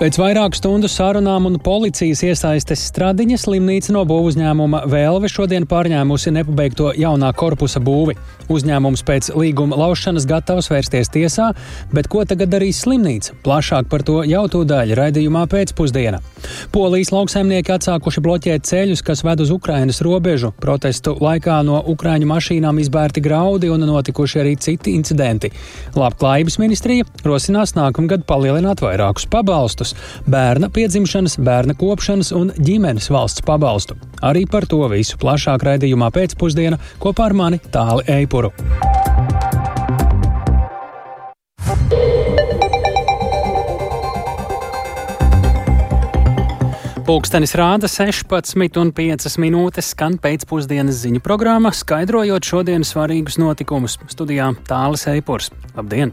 Pēc 0.00 0.16
vairāku 0.16 0.56
stundu 0.56 0.88
sarunām 0.88 1.44
un 1.44 1.58
policijas 1.60 2.22
iesaistes 2.24 2.86
Stradiņa 2.88 3.36
slimnīca 3.36 3.92
no 3.92 4.06
būvu 4.08 4.30
uzņēmuma 4.30 4.86
Vēlve 4.88 5.28
šodien 5.28 5.66
pārņēmusi 5.68 6.32
nepabeigto 6.32 6.94
jaunā 6.96 7.28
korpusa 7.36 7.82
būvi. 7.84 8.14
Uzņēmums 8.50 9.04
pēc 9.04 9.28
līguma 9.36 9.76
laušanas 9.76 10.24
gatavs 10.26 10.70
vērsties 10.72 11.12
tiesā, 11.12 11.50
bet 11.92 12.08
ko 12.08 12.24
tagad 12.24 12.48
darīs 12.54 12.80
slimnīca? 12.80 13.36
Plašāk 13.44 13.90
par 13.92 14.00
to 14.08 14.22
jau 14.24 14.46
tūdaļ 14.54 14.94
raidījumā 14.96 15.42
pēcpusdiena. 15.52 16.22
Polijas 16.72 17.12
lauksaimnieki 17.12 17.76
atsākuši 17.76 18.24
bloķēt 18.24 18.64
ceļus, 18.72 19.04
kas 19.04 19.20
ved 19.28 19.44
uz 19.44 19.52
Ukrainas 19.52 20.00
robežu. 20.00 20.54
Protestu 20.64 21.12
laikā 21.20 21.60
no 21.68 21.82
Ukrāņu 21.92 22.30
mašīnām 22.32 22.80
izbērti 22.80 23.20
graudi 23.20 23.68
un 23.68 23.84
notikuši 23.92 24.40
arī 24.46 24.56
citi 24.56 24.96
incidenti. 24.96 25.52
Labklājības 25.92 26.58
ministrija 26.64 27.04
rosinās 27.28 27.76
nākamgad 27.76 28.24
palielināt 28.24 28.80
vairākus 28.80 29.28
pabalstus 29.28 29.89
pabalstus- 29.90 29.94
bērna 30.34 30.68
piedzimšanas, 30.68 31.38
bērna 31.38 31.74
kopšanas 31.74 32.32
un 32.32 32.50
ģimenes 32.50 33.10
valsts 33.10 33.42
pabalstu. 33.42 33.96
Arī 34.22 34.48
par 34.48 34.66
to 34.66 34.88
visu 34.88 35.16
plašāk 35.16 35.62
raidījumā 35.62 36.10
pēcpusdienā 36.10 36.78
kopā 37.00 37.26
ar 37.26 37.32
mani 37.32 37.58
Tāli 37.58 38.04
Eipuru. 38.06 38.52
Pūkstens 47.06 47.56
rāda 47.56 47.88
16,5 47.88 49.38
minūtes, 49.42 49.90
skan 49.90 50.16
pēcpusdienas 50.18 50.94
ziņu 51.02 51.20
programma, 51.20 51.72
skaidrojot 51.72 52.44
šodienas 52.44 52.94
svarīgus 52.94 53.38
notikumus. 53.38 53.98
Studijā 54.06 54.54
Tālis 54.68 55.08
Eipurs. 55.08 55.50
Labdien! 55.74 56.12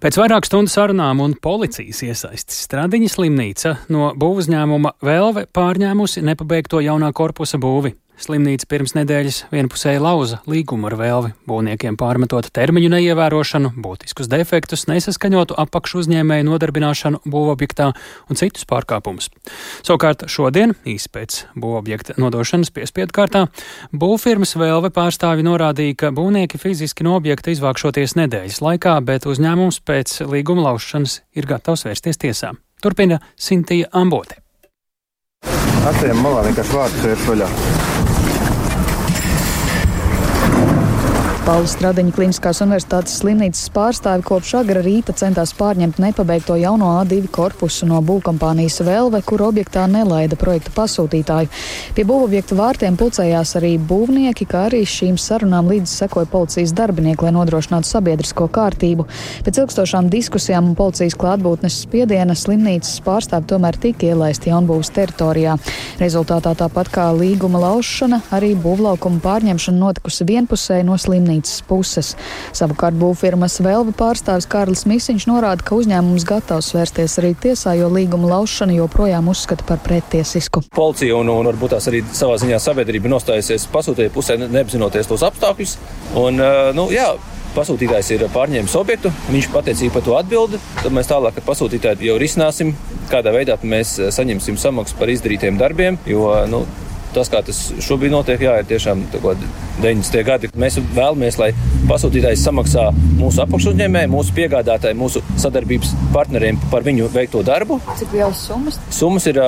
Pēc 0.00 0.16
vairāk 0.16 0.46
stundu 0.48 0.72
sarunām 0.72 1.18
un 1.20 1.34
policijas 1.44 1.98
iesaistes 2.06 2.62
Stradiņa 2.64 3.10
slimnīca 3.12 3.74
no 3.92 4.14
būvuzņēmuma 4.16 4.94
Velve 5.04 5.44
pārņēmusi 5.52 6.22
nepabeigto 6.24 6.80
jaunā 6.80 7.12
korpusa 7.12 7.60
būvi. 7.60 7.92
Slimnīca 8.20 8.66
pirms 8.68 8.92
nedēļas 8.98 9.36
vienpusēji 9.48 10.00
lauza 10.02 10.40
līgumu 10.50 10.90
ar 10.90 10.96
vēlvi, 11.00 11.30
būvniekiem 11.48 11.96
pārmetot 12.00 12.50
termiņu 12.52 12.90
neievērošanu, 12.92 13.70
būtiskus 13.80 14.28
defektus, 14.28 14.84
nesaskaņotu 14.90 15.56
apakšu 15.62 16.02
uzņēmēju 16.02 16.44
nodarbināšanu 16.50 17.22
būvobjektā 17.24 17.86
un 18.28 18.40
citus 18.40 18.68
pārkāpumus. 18.68 19.30
Savukārt 19.80 20.26
šodien, 20.28 20.74
īsi 20.84 21.08
pēc 21.14 21.38
būvobjekta 21.56 22.18
nodošanas 22.20 22.72
piespiedu 22.76 23.16
kārtā, 23.16 23.46
būvfirmas 23.96 24.52
vēlve 24.60 24.92
pārstāvi 24.92 25.46
norādīja, 25.48 25.96
ka 26.04 26.12
būvnieki 26.12 26.60
fiziski 26.60 27.08
no 27.08 27.16
objekta 27.16 27.54
izvākšoties 27.54 28.18
nedēļas 28.20 28.60
laikā, 28.66 28.98
bet 29.00 29.28
uzņēmums 29.30 29.80
pēc 29.88 30.20
līguma 30.28 30.68
laušanas 30.68 31.22
ir 31.32 31.48
gatavs 31.48 31.88
vērsties 31.88 32.20
tiesā. 32.20 32.52
Turpina 32.84 33.22
Sintija 33.40 33.88
Ambote. 33.96 34.42
Atcerieties, 35.80 36.20
malā 36.20 36.44
vienkārši 36.44 36.76
vārdus 36.76 37.06
vērš 37.08 37.28
vaļā. 37.32 37.50
Pauļas 41.50 41.72
Stradiņa 41.74 42.12
Kliniskās 42.14 42.60
universitātes 42.62 43.16
slimnīcas 43.18 43.72
pārstāvi 43.74 44.22
kopš 44.22 44.52
agra 44.60 44.84
rīta 44.84 45.10
centās 45.18 45.50
pārņemt 45.58 45.96
nepabeigto 45.98 46.54
jauno 46.54 46.92
A2 47.00 47.26
korpusu 47.34 47.88
no 47.90 47.98
būvkompānijas 48.06 48.76
Velve, 48.86 49.18
kur 49.26 49.42
objektā 49.48 49.88
nelaida 49.90 50.38
projekta 50.38 50.70
pasūtītāju. 50.76 51.50
Pie 51.96 52.04
būvobjekta 52.06 52.54
vārtiem 52.54 52.98
pulcējās 53.00 53.56
arī 53.58 53.72
būvnieki, 53.82 54.46
kā 54.46 54.68
arī 54.68 54.84
šīm 54.86 55.16
sarunām 55.18 55.72
līdzi 55.72 56.04
sekoja 56.04 56.28
policijas 56.30 56.70
darbinieki, 56.78 57.26
lai 57.26 57.34
nodrošinātu 57.34 57.90
sabiedrisko 57.90 58.46
kārtību. 58.54 59.08
Pēc 59.42 59.58
ilgstošām 59.64 60.06
diskusijām 60.14 60.70
un 60.70 60.78
policijas 60.78 61.18
klātbūtnes 61.18 61.80
spiediena 61.82 62.38
slimnīcas 62.38 63.02
pārstāvi 63.02 63.50
tomēr 63.50 63.80
tika 63.88 64.12
ielaisti 64.12 64.54
jaunbūvas 64.54 64.92
teritorijā. 64.94 65.58
Rezultātā 65.98 66.54
tāpat 66.62 66.94
kā 66.94 67.10
līguma 67.10 67.66
laušana, 67.66 68.22
arī 68.38 68.54
būvlaukuma 68.54 69.18
pārņemšana 69.26 69.86
notikusi 69.88 70.30
vienpusēji 70.30 70.86
no 70.86 70.94
slimnīcas 70.94 71.39
baznīcas 71.40 71.62
puses. 71.66 72.16
Savukārt 72.52 72.94
būvfirmas 72.98 73.60
Velva 73.62 73.92
pārstāvis 73.92 74.48
Kārlis 74.48 74.86
Misiņš 74.86 75.26
norāda, 75.28 75.64
ka 75.64 75.76
uzņēmums 75.76 76.24
gatavs 76.24 76.74
vērsties 76.74 77.18
arī 77.18 77.34
tiesā, 77.34 77.74
jo 77.78 77.88
līguma 77.88 78.36
laušanu 78.36 78.76
joprojām 78.76 79.28
uzskata 79.28 79.64
par 79.64 79.78
pretiesisku. 79.84 80.62
Policija 80.74 81.16
un, 81.16 81.28
un 81.28 81.46
varbūt 81.46 81.74
tās 81.74 81.88
arī 81.88 82.02
savā 82.12 82.38
ziņā 82.40 82.60
sabiedrība 82.60 83.10
nostājusies 83.10 83.68
pasūtītāju 83.72 84.14
pusē, 84.14 84.38
neapzinoties 84.40 85.08
tos 85.08 85.24
apstākļus. 85.26 85.76
Un, 86.20 86.40
nu, 86.74 86.88
jā, 86.92 87.14
pasūtītājs 87.54 88.12
ir 88.14 88.26
pārņēmis 88.34 88.76
objektu, 88.78 89.12
viņš 89.30 89.50
patiecīgi 89.54 89.94
par 89.94 90.04
to 90.06 90.18
atbild. 90.18 90.58
Tad 90.82 90.94
mēs 90.94 91.10
tālāk 91.10 91.40
ar 91.40 91.46
pasūtītāju 91.46 92.10
jau 92.10 92.20
risināsim, 92.20 92.74
kādā 93.10 93.34
veidā 93.34 93.58
mēs 93.62 93.96
saņemsim 94.14 94.58
samaksu 94.60 94.98
par 95.00 95.10
izdarītiem 95.10 95.58
darbiem. 95.60 95.98
Jo 96.10 96.30
nu, 96.50 96.64
tas, 97.14 97.30
kā 97.32 97.42
tas 97.46 97.58
šobrīd 97.84 98.14
notiek, 98.14 98.42
jā, 98.44 98.58
ir 98.60 98.68
tiešām 98.70 99.02
90. 99.12 100.22
gadi. 100.26 100.50
Mēs 100.60 100.78
vēlamies, 100.94 101.38
lai 101.40 101.50
pasūtītājs 101.88 102.44
samaksā 102.46 102.88
mūsu 103.20 103.44
apakšuzņēmēju, 103.46 104.12
mūsu 104.12 104.36
piegādātāju, 104.38 104.98
mūsu 105.00 105.24
sadarbības 105.40 105.94
partneriem 106.14 106.60
par 106.72 106.86
viņu 106.86 107.10
veikto 107.14 107.44
darbu. 107.46 107.80
Cik 107.98 108.16
lielas 108.16 108.44
summas? 108.46 108.80
Summas 108.94 109.28
ir 109.30 109.40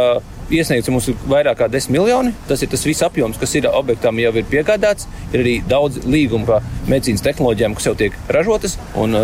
iesniegts 0.53 0.91
mums 0.93 1.09
ir 1.09 1.17
vairāk 1.31 1.63
kā 1.63 1.71
10 1.73 1.95
miljoni. 1.95 2.35
Tas 2.49 2.63
ir 2.65 2.71
tas 2.73 2.85
viss 2.87 3.05
apjoms, 3.07 3.41
kas 3.41 3.55
ir 3.59 3.71
objektam 3.71 4.21
jau 4.21 4.35
ir 4.37 4.49
piegādāts. 4.51 5.09
Ir 5.33 5.45
arī 5.45 5.57
daudz 5.69 6.03
līgumu 6.05 6.49
par 6.49 6.67
medicīnas 6.91 7.25
tehnoloģijām, 7.25 7.79
kas 7.79 7.91
jau 7.91 7.97
tiek 7.99 8.19
ražotas. 8.33 8.79
Un, 9.01 9.17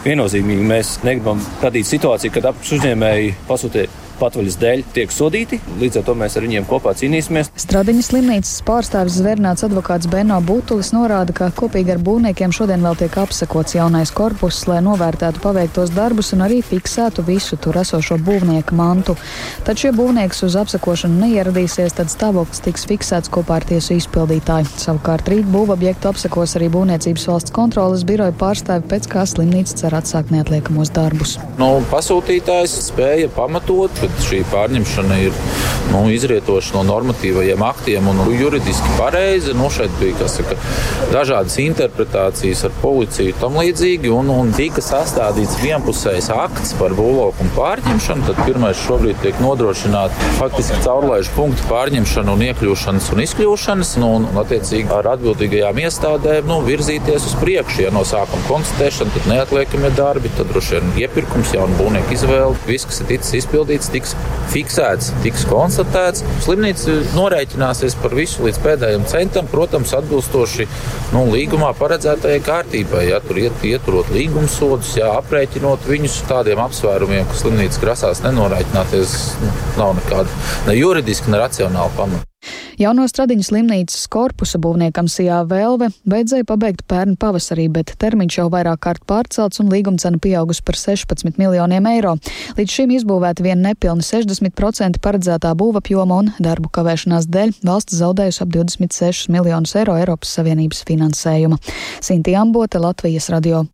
Viennozīmīgi 0.00 0.64
mēs 0.64 0.94
negribam 1.04 1.42
radīt 1.60 1.84
situāciju, 1.84 2.32
kad 2.32 2.46
apakšuzņēmēji 2.54 3.34
pasūtī 3.44 3.82
patvaļas 4.20 4.58
dēļ 4.60 4.84
tiek 4.94 5.12
sodīti. 5.14 5.60
Līdz 5.80 6.00
ar 6.00 6.06
to 6.06 6.14
mēs 6.18 6.36
ar 6.38 6.46
viņiem 6.46 6.68
kopā 6.68 6.94
cīnīsimies. 7.00 7.52
Stradiņas 7.60 8.10
slimnīcas 8.12 8.54
pārstāvis 8.68 9.18
Zvērnāts 9.20 9.66
advokāts 9.66 10.10
Beno 10.10 10.38
Butulis 10.44 10.92
norāda, 10.94 11.34
ka 11.36 11.50
kopīgi 11.56 11.94
ar 11.94 12.02
būvniekiem 12.04 12.54
šodien 12.54 12.84
vēl 12.84 12.98
tiek 13.00 13.18
apsekots 13.22 13.76
jaunais 13.78 14.12
korpus, 14.14 14.62
lai 14.70 14.80
novērtētu 14.84 15.42
paveiktos 15.44 15.94
darbus 15.96 16.32
un 16.36 16.44
arī 16.46 16.60
fiksētu 16.66 17.24
visu 17.26 17.58
tur 17.60 17.80
esošo 17.80 18.18
būvnieku 18.26 18.76
mantu. 18.78 19.16
Taču, 19.66 19.88
ja 19.88 19.94
būvnieks 19.96 20.44
uz 20.46 20.56
apsekošanu 20.60 21.24
neieradīsies, 21.24 21.96
tad 21.98 22.12
stāvoklis 22.12 22.62
tiks 22.64 22.86
fiksēts 22.90 23.32
kopā 23.32 23.60
ar 23.60 23.68
tiesu 23.68 23.96
izpildītāju. 23.98 24.70
Savukārt 24.80 25.28
rīt 25.30 25.48
būvobjektu 25.50 26.10
apsekos 26.12 26.56
arī 26.58 26.70
Būvniecības 26.70 27.26
valsts 27.30 27.54
kontrolas 27.54 28.04
biroja 28.06 28.34
pārstāvi, 28.40 28.86
pēc 28.90 29.08
kā 29.10 29.24
slimnīca 29.28 29.76
cer 29.82 29.96
atsākt 29.98 30.32
neatliekamos 30.34 30.92
darbus. 30.96 31.36
No, 31.58 31.72
nu, 31.78 31.86
pasūtītājs 31.90 32.76
spēja 32.88 33.30
pamatot, 33.34 34.02
bet 34.10 34.26
šī 34.26 34.42
pārņemšana 34.50 35.18
ir 35.24 35.36
nu, 35.90 36.04
izrietoša 36.12 36.76
no 36.76 36.84
normatīvajiem 36.88 37.62
aktiem 37.66 38.08
un 38.10 38.22
juridiski 38.34 38.96
pareiza. 38.98 39.54
Nu, 39.56 39.70
šeit 39.72 39.92
bija 40.00 40.28
saka, 40.30 40.56
dažādas 41.12 41.56
interpretācijas 41.62 42.64
ar 42.68 42.74
policiju 42.82 43.36
tam 43.40 43.58
līdzīgi, 43.60 44.10
un, 44.14 44.30
un 44.34 44.52
tika 44.56 44.82
sastādīts 44.84 45.58
vienpusējs 45.62 46.30
akts 46.34 46.74
par 46.80 46.94
būvlaukumu 46.98 47.54
pārņemšanu. 47.56 48.26
Tad 48.28 48.42
pirmais 48.46 48.84
šobrīd 48.86 49.20
tiek 49.24 49.40
nodrošināta 49.42 50.30
faktiski 50.38 50.78
caurlaižu 50.84 51.34
punktu 51.36 51.66
pārņemšana 51.70 52.34
un 52.34 52.44
iekļūšanas 52.50 53.10
un 53.14 53.24
izkļūšanas, 53.26 53.94
nu, 54.02 54.12
un, 54.18 54.28
un 54.30 54.42
attiecīgi 54.44 54.90
ar 54.94 55.12
atbildīgajām 55.14 55.82
iestādēm 55.84 56.48
nu, 56.50 56.60
virzīties 56.66 57.28
uz 57.30 57.36
priekšu. 57.42 57.84
Ja 57.86 57.94
no 57.94 58.04
sākuma 58.06 58.46
konstatēšana, 58.48 59.14
tad 59.16 59.28
neatliekamie 59.30 59.92
darbi, 59.96 60.32
tad 60.36 60.50
droši 60.52 60.76
vien 60.76 61.04
iepirkums, 61.04 61.54
jaunu 61.56 61.76
būvnieku 61.80 62.14
izvēle, 62.16 62.56
viss, 62.68 62.88
kas 62.88 63.02
ir 63.02 63.10
ticis 63.12 63.40
izpildīts, 63.42 63.90
tiks 64.00 64.16
fiksēts, 64.50 65.10
tiks 65.24 65.44
konstatēts. 65.50 66.24
Slimnīca 66.44 66.96
norēķināsies 67.14 67.96
par 68.00 68.14
visu 68.16 68.46
līdz 68.46 68.60
pēdējiem 68.64 69.04
centam, 69.10 69.48
protams, 69.50 69.92
atbilstoši 69.98 70.66
nu, 71.14 71.26
līgumā 71.30 71.72
paredzētajai 71.78 72.40
kārtībai. 72.46 73.04
Ja 73.10 73.20
tur 73.24 73.42
iet, 73.42 73.60
ieturot 73.66 74.10
līguma 74.14 74.50
sodus, 74.50 74.96
ja 74.98 75.12
aprēķinot 75.20 75.86
viņus 75.90 76.22
tādiem 76.30 76.62
apsvērumiem, 76.64 77.28
ka 77.28 77.38
slimnīca 77.44 77.84
grasās 77.84 78.24
nenorēķināties, 78.26 79.20
nu, 79.44 79.54
nav 79.78 79.94
nekāda 80.00 80.42
ne 80.70 80.80
juridiska, 80.80 81.32
ne 81.32 81.44
racionāla 81.44 81.94
pamata. 81.98 82.29
Jauno 82.80 83.04
Stradiņas 83.04 83.50
slimnīcas 83.50 84.06
korpusa 84.08 84.56
būvniekam 84.56 85.04
Sijā 85.12 85.42
Vēlve 85.44 85.90
vajadzēja 86.08 86.46
pabeigt 86.48 86.86
pērn 86.88 87.18
pavasarī, 87.20 87.66
bet 87.68 87.90
termiņš 88.00 88.38
jau 88.38 88.46
vairāk 88.54 88.78
kārt 88.86 89.02
pārcelts 89.10 89.60
un 89.60 89.68
līguma 89.68 90.00
cena 90.00 90.16
pieaugusi 90.16 90.62
par 90.64 90.78
16 90.80 91.36
miljoniem 91.36 91.88
eiro. 91.90 92.14
Līdz 92.56 92.76
šim 92.78 92.94
izbūvēti 92.96 93.44
vien 93.44 93.60
nepilni 93.60 94.00
60% 94.06 94.96
paredzētā 95.04 95.50
būvapjoma 95.60 96.22
un 96.22 96.30
darbu 96.40 96.72
kavēšanās 96.72 97.28
dēļ 97.28 97.52
valsts 97.68 97.98
zaudējusi 98.00 98.40
ap 98.46 98.54
26 98.56 99.28
miljonus 99.36 99.76
eiro 99.76 99.98
Eiropas 100.00 100.32
Savienības 100.38 100.80
finansējuma. 100.88 101.60
Sinti 102.00 102.32
Ambote, 102.32 102.80
Latvijas 102.80 103.28
radio. 103.28 103.66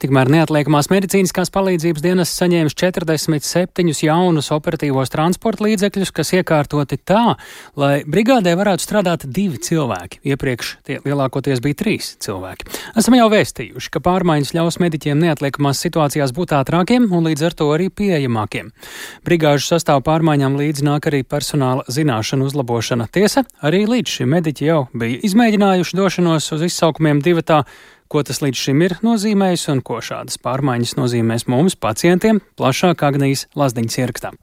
Tikmēr 0.00 0.30
neatliekamās 0.32 0.86
medicīniskās 0.88 1.50
palīdzības 1.52 2.00
dienas 2.00 2.30
saņēmis 2.32 2.72
47 2.80 3.90
jaunus 4.06 4.46
operatīvos 4.54 5.12
transporta 5.12 5.66
līdzekļus, 5.66 6.12
kas 6.16 6.32
iekārtoti 6.38 6.96
tā, 7.04 7.34
lai 7.76 7.90
brigādē 8.08 8.54
varētu 8.56 8.86
strādāt 8.86 9.26
divi 9.28 9.60
cilvēki. 9.60 10.22
Iepriekš 10.32 10.70
tie 10.88 10.96
lielākoties 11.04 11.60
bija 11.60 11.76
trīs 11.82 12.14
cilvēki. 12.24 12.70
Esam 12.96 13.18
jau 13.18 13.28
vēstījuši, 13.34 13.92
ka 13.92 14.00
pārmaiņas 14.08 14.54
ļaus 14.56 14.80
mediķiem 14.80 15.20
neatliekamās 15.20 15.84
situācijās 15.84 16.32
būt 16.32 16.56
ātrākiem 16.62 17.10
un 17.12 17.28
līdz 17.28 17.50
ar 17.50 17.60
to 17.60 17.68
arī 17.76 17.92
pieejamākiem. 17.92 18.72
Brigāžu 19.28 19.68
sastāvu 19.74 20.06
pārmaiņām 20.08 20.56
līdz 20.64 20.84
nāk 20.88 21.12
arī 21.12 21.26
personāla 21.28 21.84
zināšanu 21.92 22.48
uzlabošana. 22.48 23.10
Tiesa, 23.12 23.44
arī 23.60 23.84
līdz 23.84 24.16
šim 24.16 24.32
mediķi 24.32 24.72
jau 24.72 24.82
bija 24.96 25.20
izmēģinājuši 25.28 26.00
došanos 26.00 26.52
uz 26.56 26.70
izsaukumiem 26.72 27.20
divatā 27.20 27.66
ko 28.10 28.24
tas 28.26 28.42
līdz 28.42 28.66
šim 28.66 28.86
ir 28.86 28.96
nozīmējis 29.06 29.68
un 29.74 29.82
ko 29.86 30.02
šādas 30.04 30.40
pārmaiņas 30.42 30.96
nozīmēs 30.98 31.46
mums, 31.50 31.78
pacientiem, 31.78 32.42
plašāk 32.58 33.06
Agnijas 33.06 33.46
Lazdiņas 33.54 34.00
ierakstā. 34.02 34.34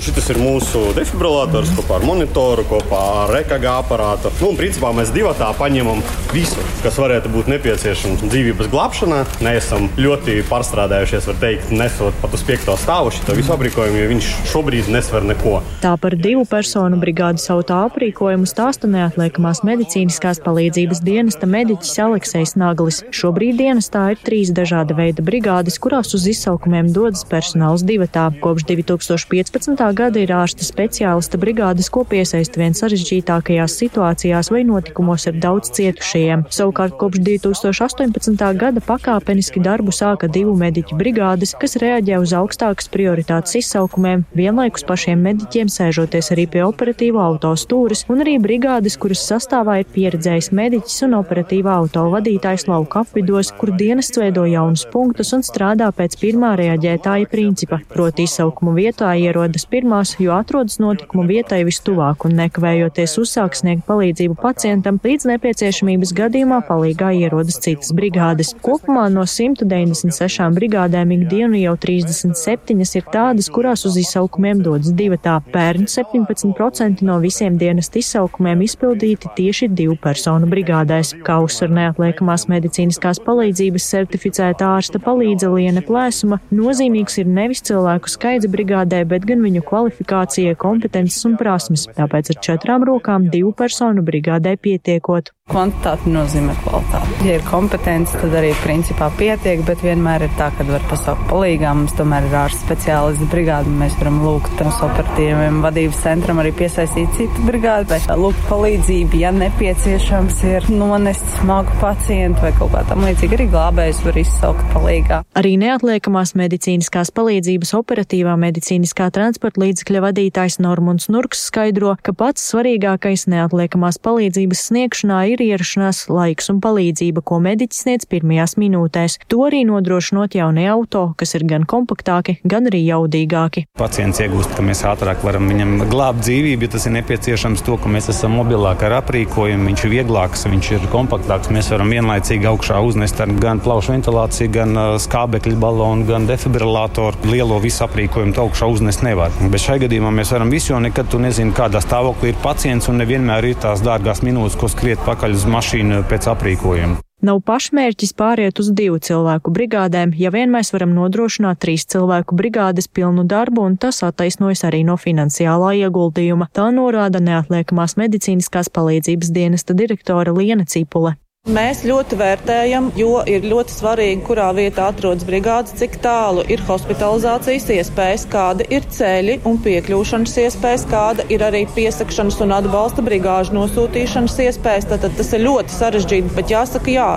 Šis 0.00 0.30
ir 0.32 0.38
mūsu 0.40 0.80
defibrillators 0.96 1.68
kopā 1.76 1.98
ar 1.98 2.04
monitoru, 2.08 2.62
kopā 2.64 2.98
ar 3.26 3.32
EKG 3.42 3.66
aparātu. 3.68 4.30
Nu, 4.40 4.48
principā 4.56 4.88
mēs 4.96 5.10
divi 5.12 5.28
tā 5.36 5.50
paņemam 5.58 5.98
visu, 6.32 6.62
kas 6.80 6.96
varētu 6.96 7.28
būt 7.30 7.50
nepieciešams 7.52 8.24
dzīvības 8.24 8.70
glābšanā. 8.72 9.18
Neesam 9.44 9.90
ļoti 10.00 10.38
pārstrādājušies, 10.48 11.26
var 11.28 11.36
teikt, 11.42 11.74
nesot 11.76 12.16
pat 12.22 12.36
uz 12.38 12.44
piekto 12.48 12.76
stāvu 12.80 13.10
šo 13.12 13.36
visu 13.36 13.52
aprīkojumu, 13.52 13.98
jo 14.00 14.06
viņš 14.14 14.30
šobrīd 14.54 14.88
nesver 14.94 15.26
neko. 15.28 15.58
Tā 15.84 15.92
par 16.00 16.16
divu 16.16 16.46
personu 16.48 16.96
brigādes 17.02 17.44
auto 17.52 17.82
aprīkojumu 17.90 18.48
stāsta 18.48 18.88
neatliekamās 18.88 19.60
medicīniskās 19.68 20.40
palīdzības 20.46 21.04
dienesta 21.04 21.50
mediķis 21.50 22.00
Aleksejs 22.06 22.56
Naglis. 22.56 23.02
Šobrīd 23.12 23.60
dienestā 23.60 24.08
ir 24.16 24.24
trīs 24.24 24.54
dažāda 24.56 24.96
veida 24.96 25.20
brigādes, 25.20 25.76
kurās 25.76 26.16
uz 26.16 26.30
izsaukumiem 26.32 26.94
dodas 26.96 27.28
personāls 27.28 27.84
divatā. 27.84 28.30
Kopš 28.40 28.70
2015 28.72 29.81
gada 29.96 30.20
ir 30.22 30.30
ārsta 30.30 30.62
speciālista 30.62 31.38
brigādes, 31.42 31.88
ko 31.90 32.04
piesaista 32.06 32.60
vien 32.60 32.76
sarežģītākajās 32.78 33.74
situācijās 33.80 34.50
vai 34.54 34.62
notikumos 34.68 35.26
ar 35.26 35.40
daudz 35.42 35.72
cietušajiem. 35.74 36.44
Savukārt 36.54 36.94
kopš 37.00 37.18
2018. 37.26 38.44
gada 38.60 38.82
pakāpeniski 38.86 39.62
darbu 39.64 39.90
sāka 39.90 40.28
divu 40.30 40.54
mediķu 40.60 40.98
brigādes, 41.00 41.56
kas 41.58 41.74
reaģē 41.82 42.20
uz 42.22 42.34
augstākas 42.38 42.86
prioritātes 42.92 43.56
izsaukumiem, 43.58 44.22
vienlaikus 44.38 44.86
pašiem 44.86 45.18
mediķiem 45.26 45.72
sēžoties 45.72 46.30
arī 46.36 46.46
pie 46.54 46.62
operatīva 46.68 47.26
auto 47.26 47.50
stūres, 47.58 48.04
un 48.12 48.22
arī 48.22 48.36
brigādes, 48.42 48.98
kuras 49.02 49.24
sastāvā 49.26 49.80
ir 49.82 49.90
pieredzējis 49.96 50.52
mediķis 50.54 51.06
un 51.08 51.18
operatīva 51.18 51.74
auto 51.80 52.06
vadītājs 52.14 52.68
lauka 52.70 53.02
apvidos, 53.02 53.50
kur 53.58 53.74
dienests 53.74 54.22
veido 54.22 54.46
jaunus 54.46 54.86
punktus 54.94 55.34
un 55.34 55.42
strādā 55.42 55.90
pēc 55.96 56.20
pirmā 56.22 56.54
reaģētāja 56.60 57.30
principa, 57.32 57.82
proti 57.90 58.28
izsaukumu 58.28 58.76
vietā 58.78 59.10
ierodas 59.18 59.66
pirmās, 59.72 60.14
jo 60.20 60.34
atrodas 60.36 60.76
notikumu 60.82 61.24
vietai 61.30 61.62
vistuvāk 61.68 62.26
un 62.28 62.36
nekavējoties 62.42 63.16
uzsāk 63.22 63.56
sniegt 63.56 63.86
palīdzību 63.88 64.36
pacientam, 64.42 65.00
līdz 65.02 65.26
nepieciešamības 65.28 66.12
gadījumā 66.18 66.58
palīgā 66.68 67.10
ierodas 67.22 67.58
citas 67.62 67.92
brigādes. 67.96 68.52
Kopumā 68.64 69.06
no 69.12 69.24
196 69.28 70.52
brigādēm 70.56 71.14
ikdienu 71.16 71.60
jau 71.60 71.74
37 71.80 72.82
ir 72.98 73.06
tādas, 73.12 73.48
kurās 73.52 73.86
uz 73.88 73.96
izsaukumiem 74.00 74.62
dodas 74.64 74.92
divatā. 74.96 75.38
Pērn 75.52 75.88
17% 75.90 77.04
no 77.06 77.18
visiem 77.22 77.58
dienas 77.60 77.90
izsaukumiem 78.02 78.64
izpildīti 78.66 79.30
tieši 79.36 79.68
divu 79.72 79.96
personu 80.00 80.48
brigādēs. 80.50 81.14
Kā 81.26 81.38
uzsver 81.44 81.72
neatliekamās 81.76 82.48
medicīniskās 82.52 83.22
palīdzības 83.24 83.88
certificēta 83.94 84.72
ārsta 84.76 85.00
palīdze 85.02 85.50
Liene 85.52 85.84
Plēsuma, 85.86 86.40
nozīmīgs 86.52 87.20
ir 87.22 87.30
nevis 87.30 87.64
cilvēku 87.68 88.10
skaits 88.10 88.50
brigādē, 88.52 89.04
bet 89.08 89.28
gan 89.28 89.44
viņu 89.44 89.61
kvalifikācija, 89.66 90.56
kompetences 90.60 91.24
un 91.28 91.36
prasmes, 91.40 91.86
tāpēc 91.96 92.32
ar 92.34 92.40
četrām 92.48 92.86
rokām 92.88 93.28
divu 93.32 93.52
personu 93.56 94.04
brigādē 94.06 94.56
pietiekot. 94.60 95.32
Kvantitāte 95.52 96.08
nozīmē 96.08 96.54
kvalitāti. 96.62 97.26
Ja 97.26 97.34
ir 97.36 97.42
kompetence, 97.44 98.14
tad 98.16 98.32
arī 98.38 98.52
principā 98.62 99.08
pietiek, 99.18 99.60
bet 99.66 99.82
vienmēr 99.84 100.22
ir 100.24 100.30
tā, 100.38 100.48
ka 100.54 100.64
var 100.68 100.84
pasaukt 100.88 101.26
palīgā. 101.28 101.72
Mums 101.76 101.96
tomēr 101.98 102.28
ir 102.28 102.36
ārsts 102.44 102.62
speciālists 102.62 103.28
brigāde, 103.32 103.72
mēs 103.80 103.96
varam 103.98 104.20
lūgt 104.22 104.62
mūsu 104.62 104.86
operatīviem 104.86 105.58
vadības 105.64 105.98
centram 106.04 106.40
arī 106.40 106.54
piesaistīt 106.56 107.18
citu 107.18 107.44
brigādi, 107.48 107.90
vai 107.90 108.16
lūgt 108.22 108.46
palīdzību, 108.48 109.18
ja 109.20 109.34
nepieciešams 109.34 110.38
ir 110.48 110.70
nonest 110.70 111.26
smagu 111.40 111.74
pacientu 111.82 112.46
vai 112.46 112.54
kaut 112.56 112.72
kā 112.72 112.84
tam 112.88 113.04
līdzīgi 113.04 113.36
arī 113.36 113.48
glābējs 113.52 114.00
var 114.06 114.22
izsaukt 114.22 114.64
palīgā. 114.72 115.20
Arī 115.42 115.56
neatliekamās 115.60 116.36
medicīniskās 116.38 117.12
palīdzības 117.18 117.74
operatīvā 117.82 118.38
medicīniskā 118.46 119.10
transporta 119.12 119.51
līdzekļa 119.60 120.02
vadītājs 120.06 120.58
Normunds 120.62 121.08
Nurks 121.12 121.42
skaidro, 121.48 121.94
ka 122.02 122.14
pats 122.16 122.44
svarīgākais 122.52 123.26
neatliekamās 123.32 123.98
palīdzības 124.02 124.62
sniegšanā 124.68 125.18
ir 125.32 125.42
ierašanās 125.44 126.04
laiks 126.12 126.50
un 126.52 126.60
palīdzība, 126.64 127.24
ko 127.26 127.40
mediķis 127.44 127.84
sniedz 127.84 128.08
pirmajās 128.10 128.56
minūtēs. 128.60 129.18
To 129.32 129.42
arī 129.48 129.62
nodrošinot 129.68 130.36
jaunie 130.38 130.68
auto, 130.72 131.04
kas 131.18 131.34
ir 131.38 131.46
gan 131.48 131.66
kompaktāki, 131.68 132.38
gan 132.48 132.70
arī 132.70 132.82
jaudīgāki. 132.86 133.66
Pacients 133.78 134.22
iegūst, 134.22 134.54
ka 134.56 134.64
mēs 134.66 134.84
ātrāk 134.88 135.24
varam 135.26 135.48
viņam 135.50 135.86
glābt 135.90 136.22
dzīvību, 136.24 136.66
ja 136.68 136.74
tas 136.76 136.86
ir 136.88 136.96
nepieciešams 136.98 137.64
to, 137.66 137.78
ka 137.80 137.92
mēs 137.92 138.10
esam 138.12 138.36
mobilāki 138.38 138.88
ar 138.88 138.98
aprīkojumu, 139.00 139.68
viņš 139.70 139.86
ir 139.86 139.94
vieglāks, 139.96 140.46
viņš 140.48 140.72
ir 140.76 140.88
kompaktāks. 140.92 141.52
Mēs 141.54 141.72
varam 141.74 141.92
vienlaicīgi 141.92 142.48
augšā 142.52 142.80
uznest 142.86 143.22
gan 143.42 143.60
plaušu 143.62 143.94
ventilāciju, 143.96 144.52
gan 144.54 144.82
skābekļa 145.02 145.58
balonu, 145.62 146.06
gan 146.08 146.26
defibrilātoru. 146.30 147.32
Lielo 147.32 147.58
visu 147.62 147.84
aprīkojumu 147.86 148.36
augšā 148.46 148.68
uznest 148.72 149.04
nevar. 149.06 149.34
Bet 149.50 149.64
šajā 149.64 149.86
gadījumā 149.86 150.12
mēs 150.14 150.30
varam 150.34 150.50
visu, 150.52 150.70
jo 150.72 150.78
nekad 150.82 151.08
tu 151.10 151.18
nezini, 151.22 151.54
kādā 151.56 151.80
stāvoklī 151.82 152.30
ir 152.30 152.42
pacients 152.44 152.86
un 152.92 153.00
nevienmēr 153.02 153.48
ir 153.50 153.56
tās 153.64 153.82
dārgās 153.82 154.22
minūtes, 154.22 154.58
ko 154.60 154.70
skriet 154.70 155.02
pakaļ 155.06 155.34
uz 155.34 155.48
mašīnu 155.50 156.04
pēc 156.10 156.28
aprīkojuma. 156.30 157.00
Nav 157.22 157.38
pašmērķis 157.46 158.16
pāriet 158.18 158.58
uz 158.58 158.72
divu 158.74 158.98
cilvēku 158.98 159.52
brigādēm, 159.54 160.10
ja 160.18 160.32
vien 160.34 160.50
mēs 160.50 160.72
varam 160.74 160.90
nodrošināt 160.96 161.60
trīs 161.62 161.86
cilvēku 161.86 162.34
brigādes 162.38 162.90
pilnu 162.90 163.22
darbu, 163.30 163.62
un 163.70 163.76
tas 163.78 164.02
attaisnojas 164.02 164.64
arī 164.66 164.82
no 164.88 164.98
finansiālā 164.98 165.70
ieguldījuma. 165.84 166.50
Tā 166.50 166.66
norāda 166.74 167.22
neatliekamās 167.22 167.94
medicīniskās 168.02 168.72
palīdzības 168.74 169.30
dienesta 169.38 169.78
direktore 169.78 170.34
Liena 170.34 170.66
Cipule. 170.66 171.14
Mēs 171.50 171.80
ļoti 171.82 172.14
vērtējam, 172.20 172.84
jo 172.94 173.16
ir 173.26 173.42
ļoti 173.50 173.74
svarīgi, 173.74 174.20
kurā 174.22 174.52
vietā 174.54 174.84
atrodas 174.92 175.24
brigādes, 175.26 175.72
cik 175.74 175.96
tālu 175.98 176.44
ir 176.46 176.60
hospitalizācijas 176.68 177.64
iespējas, 177.74 178.28
kāda 178.30 178.62
ir 178.70 178.84
ceļi 178.86 179.40
un 179.50 179.56
piekļūšanas 179.64 180.36
iespējas, 180.38 180.84
kāda 180.86 181.24
ir 181.34 181.42
arī 181.42 181.64
piesakšanas 181.74 182.38
un 182.44 182.54
atbalsta 182.54 183.02
brigāžu 183.02 183.56
nosūtīšanas 183.56 184.38
iespējas. 184.44 184.86
Tātad 184.92 185.16
tas 185.18 185.32
ir 185.34 185.42
ļoti 185.42 185.74
sarežģīti, 185.74 186.30
bet 186.36 186.52
jāsaka, 186.54 186.92
jā, 186.94 187.08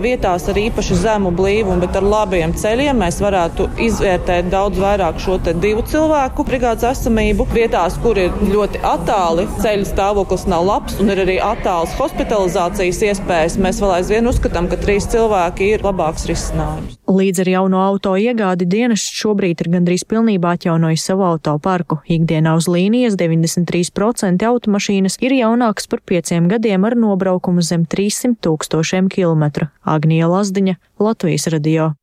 vietās 0.00 0.48
ar 0.48 0.62
īpaši 0.62 0.98
zemu 1.02 1.34
blīvumu, 1.36 1.76
bet 1.84 2.00
ar 2.00 2.08
labiem 2.08 2.56
ceļiem 2.56 3.04
mēs 3.04 3.20
varētu 3.20 3.68
izvērtēt 3.84 4.48
daudz 4.48 4.80
vairāk 4.80 5.20
šo 5.20 5.36
divu 5.52 5.84
cilvēku 5.92 6.48
brigādes 6.48 6.88
esamību. 6.94 7.50
Vietās, 7.52 8.00
kur 8.00 8.16
ir 8.16 8.32
ļoti 8.48 8.80
attāli, 8.94 9.44
ceļu 9.60 9.92
stāvoklis 9.92 10.48
nav 10.48 10.64
labs 10.72 10.96
un 11.04 11.12
ir 11.12 11.24
arī 11.28 11.36
attāls 11.52 11.92
hospitalizācijas 12.00 13.04
iespējas. 13.12 13.60
Mēs 13.60 13.73
mēs 13.74 13.82
vēl 13.82 13.92
aizvien 13.96 14.28
uzskatām, 14.30 14.68
ka 14.70 14.76
trīs 14.78 15.06
cilvēki 15.10 15.72
ir 15.74 15.82
labāks 15.82 16.28
risinājums. 16.30 16.94
Līdz 17.10 17.40
ar 17.42 17.48
jauno 17.50 17.80
auto 17.82 18.12
iegādi 18.14 18.68
dienests 18.70 19.16
šobrīd 19.18 19.64
ir 19.64 19.70
gandrīz 19.72 20.04
pilnībā 20.06 20.54
atjaunojis 20.54 21.06
savu 21.10 21.26
autoparku. 21.26 21.98
Ikdienā 22.06 22.54
uz 22.54 22.68
līnijas 22.70 23.18
93% 23.18 24.46
automašīnas 24.46 25.18
ir 25.26 25.34
jaunākas 25.40 25.90
par 25.90 26.04
pieciem 26.06 26.46
gadiem 26.52 26.86
ar 26.86 26.94
nobraukumu 26.94 27.66
zem 27.66 27.82
300 27.90 28.38
tūkstošiem 28.46 29.10
kilometru. 29.10 29.72
Agnija 29.82 30.30
Lazdiņa, 30.30 30.78
Latvijas 31.02 31.50
radio. 31.50 31.94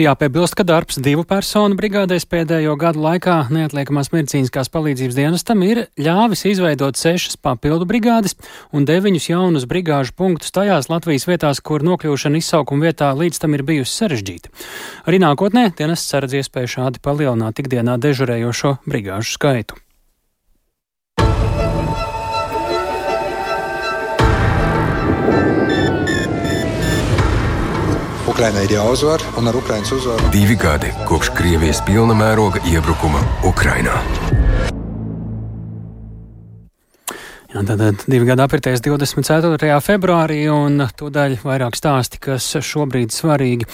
Jāpiebilst, 0.00 0.56
ka 0.56 0.64
darbs 0.66 0.98
divu 1.02 1.24
personu 1.28 1.76
brigādēs 1.78 2.26
pēdējo 2.28 2.74
gadu 2.80 3.02
laikā 3.04 3.36
neatliekamās 3.52 4.10
medicīniskās 4.14 4.70
palīdzības 4.72 5.18
dienestam 5.18 5.62
ir 5.66 5.84
ļāvis 6.00 6.46
izveidot 6.52 6.98
sešas 7.00 7.38
papildu 7.42 7.86
brigādes 7.88 8.36
un 8.72 8.88
deviņus 8.88 9.28
jaunus 9.30 9.68
brigāžu 9.70 10.16
punktus 10.18 10.54
tajās 10.54 10.90
Latvijas 10.92 11.28
vietās, 11.28 11.60
kur 11.60 11.84
nokļūšana 11.86 12.42
izsaukuma 12.42 12.88
vietā 12.88 13.12
līdz 13.16 13.44
tam 13.44 13.56
ir 13.58 13.66
bijusi 13.68 13.94
sarežģīta. 14.02 14.52
Arī 15.06 15.22
nākotnē 15.22 15.70
dienests 15.78 16.12
saredz 16.12 16.40
iespēju 16.42 16.74
šādi 16.78 17.04
palielināt 17.04 17.62
ikdienā 17.62 18.00
dežurējošo 18.02 18.78
brigāžu 18.88 19.36
skaitu. 19.36 19.80
Ukrainai 28.42 28.64
ir 28.66 28.72
jāuzvar, 28.74 29.22
un 29.38 29.46
ar 29.46 29.54
Ukraiņas 29.54 29.90
uzvaru 29.94 30.30
divi 30.34 30.56
gadi 30.58 30.88
kopš 31.06 31.28
Krievijas 31.38 31.78
pilna 31.86 32.16
mēroga 32.18 32.58
iebrukuma 32.66 33.20
Ukrainā. 33.46 34.00
Jā, 37.52 37.62
Tad 37.68 38.02
divi 38.10 38.26
gadi 38.26 38.42
apritēs 38.42 38.82
24. 38.82 39.78
februārī, 39.86 40.40
un 40.50 40.82
tūdaļ 40.82 41.36
vairāk 41.44 41.78
stāsti, 41.78 42.18
kas 42.26 42.48
šobrīd 42.66 43.14
svarīgi. 43.14 43.70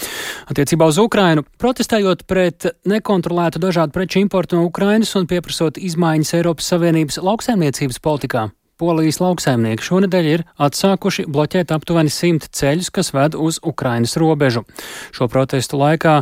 Attiecībā 0.53 0.91
uz 0.93 1.01
Ukrainu, 1.01 1.47
protestējot 1.57 2.27
pret 2.29 2.69
nekontrolētu 2.85 3.65
dažādu 3.65 3.97
preču 3.97 4.21
importu 4.21 4.61
no 4.61 4.69
Ukrainas 4.69 5.17
un 5.17 5.25
pieprasot 5.25 5.81
izmaiņas 5.81 6.37
Eiropas 6.43 6.69
Savienības 6.75 7.17
lauksaimniecības 7.25 8.03
politikā. 8.05 8.51
Polijas 8.79 9.19
lauksaimnieki 9.19 9.83
šonadēļ 9.83 10.29
ir 10.29 10.45
atsākuši 10.61 11.27
bloķēt 11.27 11.73
aptuveni 11.75 12.13
simt 12.13 12.47
ceļus, 12.55 12.93
kas 12.95 13.11
ved 13.11 13.35
uz 13.35 13.59
Ukrainas 13.59 14.15
robežu. 14.19 14.63
Šo 15.11 15.27
protestu 15.31 15.81
laikā 15.81 16.21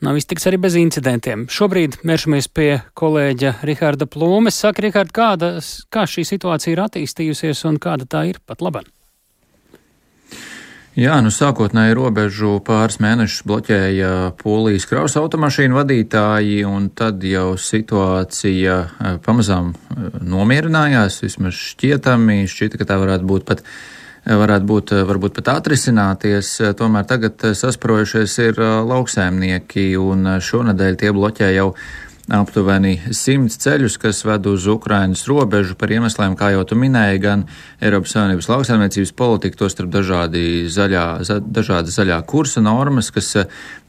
Nav 0.00 0.16
iztiks 0.16 0.46
arī 0.48 0.56
bez 0.56 0.78
incidentiem. 0.80 1.42
Šobrīd 1.52 1.98
vēršamies 2.08 2.46
pie 2.56 2.68
kolēģa 2.96 3.50
Riharda 3.68 4.06
Plūmes. 4.08 4.56
Saka, 4.56 4.86
Rihard, 4.86 5.12
kāda, 5.12 5.50
kā 5.92 6.06
šī 6.08 6.24
situācija 6.24 6.72
ir 6.72 6.80
attīstījusies 6.86 7.66
un 7.68 7.76
kāda 7.76 8.08
tā 8.08 8.24
ir 8.30 8.40
pat 8.48 8.64
labāk? 8.64 8.88
Jā, 10.98 11.20
nu 11.22 11.30
sākotnēji 11.30 11.94
robežu 11.94 12.56
pāris 12.66 12.96
mēnešus 12.98 13.44
bloķēja 13.46 14.08
polijas 14.40 14.88
kraus 14.90 15.14
automašīnu 15.20 15.76
vadītāji, 15.78 16.64
un 16.66 16.88
tad 16.98 17.22
jau 17.22 17.52
situācija 17.54 18.78
eh, 18.82 19.14
pamazām 19.22 19.70
eh, 19.70 20.18
nomierinājās, 20.32 21.20
vismaz 21.22 21.54
šķietami, 21.54 22.42
šķita, 22.50 22.80
ka 22.80 22.88
tā 22.90 22.98
varētu 23.04 23.30
būt 23.30 23.46
pat 23.46 23.62
varētu 24.26 24.66
būt 24.66 24.90
varbūt 25.08 25.38
pat 25.38 25.52
atrisināties. 25.54 26.50
Tomēr 26.76 27.06
tagad 27.08 27.40
sasprojušies 27.56 28.34
ir 28.50 28.58
lauksēmnieki, 28.90 29.94
un 29.96 30.34
šonadēļ 30.44 30.98
tie 31.00 31.14
bloķē 31.16 31.54
jau 31.54 31.70
aptuveni 32.30 32.94
simts 33.16 33.58
ceļus, 33.60 33.96
kas 34.00 34.22
ved 34.24 34.46
uz 34.50 34.66
Ukrainas 34.70 35.26
robežu. 35.28 35.76
Par 35.78 35.90
iemesliem, 35.90 36.36
kā 36.38 36.52
jau 36.54 36.64
tu 36.68 36.78
minēji, 36.78 37.22
gan 37.24 37.44
Eiropas 37.82 38.14
Savienības 38.14 38.50
lauksaimniecības 38.50 39.14
politika, 39.18 39.60
to 39.60 39.70
starp 39.72 39.92
dažādi 39.94 40.44
zaļā, 40.70 41.06
za, 41.26 41.40
dažādi 41.42 41.94
zaļā 41.94 42.20
kursa 42.30 42.62
normas, 42.64 43.10
kas 43.14 43.32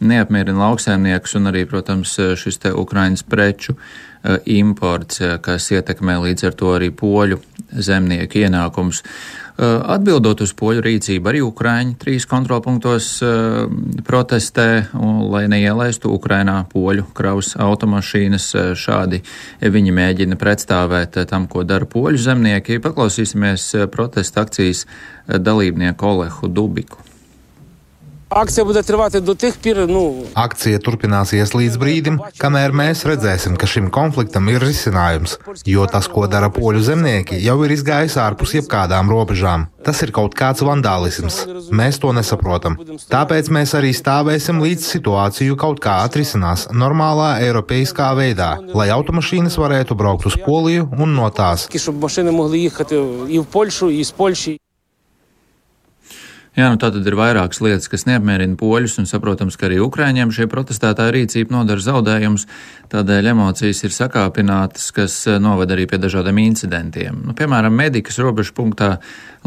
neapmierina 0.01 0.67
lauksaimniekus, 0.67 1.37
un 1.39 1.51
arī, 1.53 1.67
protams, 1.69 2.17
šis 2.41 2.61
te 2.65 2.73
Ukrainas 2.73 3.23
preču 3.23 3.77
imports, 4.45 5.21
kas 5.41 5.71
ietekmē 5.73 6.19
līdz 6.27 6.49
ar 6.49 6.57
to 6.57 6.73
arī 6.75 6.91
poļu 6.93 7.39
zemnieku 7.71 8.43
ienākumus. 8.43 9.01
Atbildot 9.61 10.41
uz 10.41 10.53
poļu 10.57 10.81
rīcību, 10.81 11.29
arī 11.29 11.41
Ukrāņi 11.45 11.97
trīs 12.01 12.25
kontrolpunktos 12.29 13.09
protestē, 14.07 14.67
lai 15.33 15.43
neielaistu 15.51 16.09
Ukrainā 16.15 16.55
poļu 16.71 17.05
kraus 17.17 17.53
automašīnas. 17.61 18.47
Šādi 18.79 19.21
viņi 19.61 19.93
mēģina 19.99 20.39
pretstāvēt 20.41 21.21
tam, 21.29 21.45
ko 21.51 21.65
dara 21.67 21.85
poļu 21.85 22.23
zemnieki. 22.25 22.81
Paklausīsimies 22.81 23.69
protesta 23.93 24.47
akcijas 24.47 24.87
dalībnieku 25.29 26.13
Olehu 26.15 26.49
Dubiku. 26.49 27.10
Akcija 28.31 28.63
būs 28.63 28.77
turpināta 28.87 29.19
do 29.19 29.33
tih 29.35 29.55
pir. 29.59 29.81
Nu... 29.91 30.23
Akcija 30.39 30.79
turpināsies 30.83 31.51
līdz 31.51 31.75
brīdim, 31.81 32.19
kamēr 32.39 32.71
mēs 32.71 33.03
redzēsim, 33.09 33.57
ka 33.59 33.67
šim 33.67 33.89
konfliktam 33.91 34.47
ir 34.47 34.63
risinājums. 34.63 35.35
Jo 35.67 35.83
tas, 35.91 36.07
ko 36.07 36.23
dara 36.31 36.47
poļu 36.53 36.83
zemnieki, 36.87 37.41
jau 37.43 37.57
ir 37.65 37.75
izgājis 37.75 38.15
ārpus 38.23 38.55
jebkādām 38.55 39.11
robežām. 39.11 39.67
Tas 39.83 39.99
ir 40.05 40.13
kaut 40.15 40.37
kāds 40.37 40.63
vandālisms. 40.63 41.41
Mēs 41.75 41.99
to 41.99 42.13
nesaprotam. 42.15 42.77
Tāpēc 43.11 43.51
mēs 43.51 43.75
arī 43.75 43.91
stāvēsim 43.97 44.63
līdz 44.63 44.87
situāciju 44.95 45.59
kaut 45.59 45.83
kā 45.83 45.99
atrisinās 46.05 46.69
normālā 46.71 47.33
eiropeiskā 47.43 48.13
veidā, 48.15 48.53
lai 48.71 48.87
automašīnas 48.95 49.59
varētu 49.59 49.97
braukt 49.99 50.29
uz 50.31 50.39
Poliju 50.39 50.87
un 50.95 51.17
no 51.19 51.27
tās. 51.35 51.67
Jā, 56.51 56.65
nu 56.67 56.75
tā 56.75 56.89
tad 56.91 57.05
ir 57.07 57.15
vairākas 57.15 57.61
lietas, 57.63 57.87
kas 57.87 58.03
neapmierina 58.09 58.57
poļus, 58.59 58.97
un 58.99 59.05
saprotams, 59.07 59.55
ka 59.55 59.69
arī 59.69 59.77
Ukrāņiem 59.85 60.33
šie 60.35 60.49
protestētāji 60.51 61.13
rīcība 61.15 61.55
nodara 61.55 61.79
zaudējumus, 61.79 62.43
tādēļ 62.91 63.29
emocijas 63.31 63.79
ir 63.87 63.93
sakāpinātas, 63.95 64.89
kas 64.91 65.15
eh, 65.31 65.37
noved 65.39 65.71
arī 65.71 65.85
pie 65.87 66.01
dažādiem 66.03 66.41
incidentiem. 66.43 67.21
Nu, 67.23 67.31
piemēram, 67.39 67.71
medikas 67.71 68.19
robežu 68.19 68.51
punktā 68.57 68.97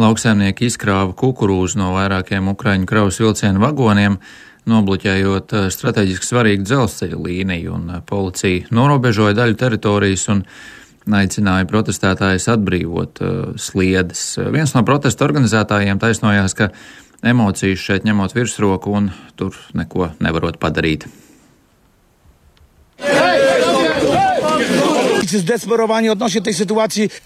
lauksaimnieki 0.01 0.71
izkrāva 0.71 1.13
kukurūzu 1.13 1.83
no 1.83 1.91
vairākiem 1.93 2.49
Ukrāņu 2.55 2.89
kravas 2.89 3.21
vilcienu 3.21 3.61
vagoniem, 3.61 4.17
nobloķējot 4.73 5.53
eh, 5.61 5.67
strateģiski 5.77 6.31
svarīgu 6.31 6.65
dzelzceļa 6.65 7.21
līniju, 7.21 7.75
un 7.83 7.99
eh, 7.99 8.01
policija 8.09 8.73
norobežoja 8.73 9.37
daļu 9.43 9.61
teritorijas 9.61 10.25
un 10.33 10.41
aicināja 11.13 11.69
protestētājus 11.69 12.49
atbrīvot 12.55 13.21
uh, 13.21 13.33
sliedes. 13.61 14.23
Viens 14.55 14.73
no 14.77 14.85
protesta 14.87 15.27
organizētājiem 15.27 16.01
taisnojās, 16.01 16.57
ka 16.57 16.71
emocijas 17.25 17.85
šeit 17.85 18.09
ņemot 18.09 18.37
virsroku 18.37 18.97
un 18.97 19.11
tur 19.37 19.59
neko 19.77 20.13
nevarot 20.25 20.61
padarīt. 20.63 21.09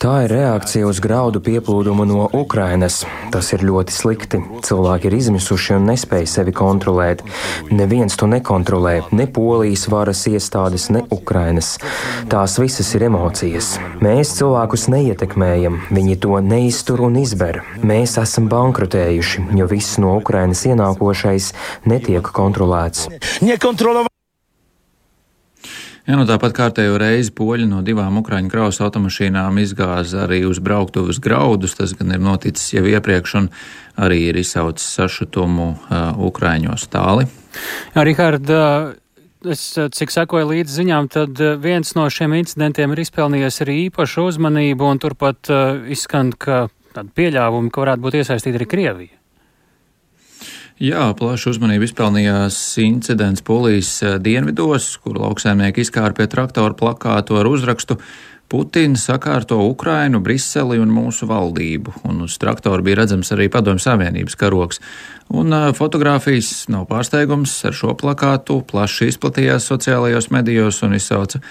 Tā 0.01 0.15
ir 0.25 0.33
reakcija 0.33 0.87
uz 0.89 1.01
graudu 1.05 1.43
pieplūdumu 1.45 2.07
no 2.09 2.29
Ukrainas. 2.37 3.03
Tas 3.35 3.53
ir 3.53 3.65
ļoti 3.67 3.95
slikti. 3.95 4.41
Cilvēki 4.65 5.11
ir 5.11 5.17
izmisuši 5.19 5.77
un 5.77 5.89
nespēj 5.91 6.27
sevi 6.31 6.55
kontrolēt. 6.57 7.25
Neviens 7.71 8.17
to 8.19 8.29
nekontrolē, 8.31 9.03
ne 9.13 9.29
polijas 9.29 9.87
varas 9.93 10.25
iestādes, 10.31 10.89
ne 10.95 11.05
Ukrainas. 11.15 11.77
Tās 12.33 12.59
visas 12.63 12.95
ir 12.97 13.09
emocijas. 13.09 13.75
Mēs 14.05 14.35
cilvēkus 14.41 14.89
neietekmējam, 14.95 15.81
viņi 15.93 16.19
to 16.25 16.41
neiztur 16.45 17.05
un 17.07 17.21
izber. 17.21 17.63
Mēs 17.85 18.19
esam 18.23 18.49
bankrotējuši, 18.53 19.49
jo 19.61 19.71
viss 19.71 20.01
no 20.03 20.17
Ukrainas 20.19 20.65
ienākošais 20.69 21.53
netiek 21.89 22.33
kontrolēts. 22.35 23.09
Jā, 26.09 26.17
nu 26.17 26.25
tāpat 26.25 26.55
kārtējo 26.57 26.95
reizi 26.97 27.35
poļi 27.37 27.67
no 27.69 27.83
divām 27.85 28.17
Ukrāņu 28.23 28.49
kraus 28.49 28.79
automašīnām 28.81 29.59
izgāza 29.61 30.23
arī 30.25 30.39
uz 30.49 30.57
brauktuves 30.65 31.19
graudus. 31.21 31.75
Tas 31.77 31.93
gan 31.99 32.15
ir 32.17 32.23
noticis 32.25 32.71
jau 32.73 32.87
iepriekš 32.89 33.35
un 33.43 33.51
arī 34.01 34.23
ir 34.31 34.39
izsaucis 34.41 34.87
sašutumu 34.97 35.67
uh, 35.75 36.23
Ukrāņos 36.31 36.87
tāli. 36.89 37.27
Jā, 37.93 38.07
Rihard, 38.09 38.49
uh, 38.49 39.53
es 39.53 39.67
cik 39.77 40.17
sekoju 40.17 40.49
līdz 40.55 40.79
ziņām, 40.81 41.11
tad 41.13 41.45
viens 41.61 41.93
no 41.99 42.09
šiem 42.09 42.39
incidentiem 42.41 42.97
ir 42.97 43.05
izpelnījies 43.05 43.61
arī 43.67 43.77
īpašu 43.91 44.31
uzmanību 44.33 44.89
un 44.89 45.05
turpat 45.05 45.53
uh, 45.53 45.77
izskan, 45.93 46.33
ka 46.33 46.71
tāda 46.97 47.13
pieļāvuma, 47.21 47.69
ka 47.69 47.85
varētu 47.85 48.09
būt 48.09 48.21
iesaistīta 48.23 48.63
arī 48.63 48.73
Krievija. 48.73 49.18
Jā, 50.79 51.09
plašu 51.19 51.51
uzmanību 51.51 51.89
izpelnījās 51.89 52.57
incidents 52.79 53.43
Polijas 53.43 53.89
eh, 54.07 54.13
dienvidos, 54.23 54.85
kur 55.03 55.17
lauksaimnieki 55.19 55.83
izkāra 55.83 56.15
pie 56.15 56.29
traktora 56.31 56.71
plakātu 56.79 57.35
ar 57.35 57.49
uzrakstu 57.51 57.97
Putins 58.49 59.03
sakārto 59.09 59.57
Ukrainu, 59.67 60.21
Briseli 60.23 60.79
un 60.79 60.93
mūsu 60.95 61.27
valdību, 61.27 61.97
un 62.07 62.23
uz 62.29 62.37
traktora 62.39 62.85
bija 62.87 63.01
redzams 63.01 63.33
arī 63.35 63.49
Padomju 63.51 63.83
Savienības 63.83 64.39
karoks. 64.39 64.79
Un 65.35 65.51
uh, 65.51 65.73
fotografijas 65.75 66.69
nav 66.71 66.87
pārsteigums 66.93 67.57
ar 67.67 67.75
šo 67.75 67.97
plakātu 67.99 68.61
plaši 68.71 69.11
izplatījās 69.11 69.67
sociālajos 69.73 70.31
medijos 70.31 70.79
un 70.87 70.95
izsauca 70.95 71.43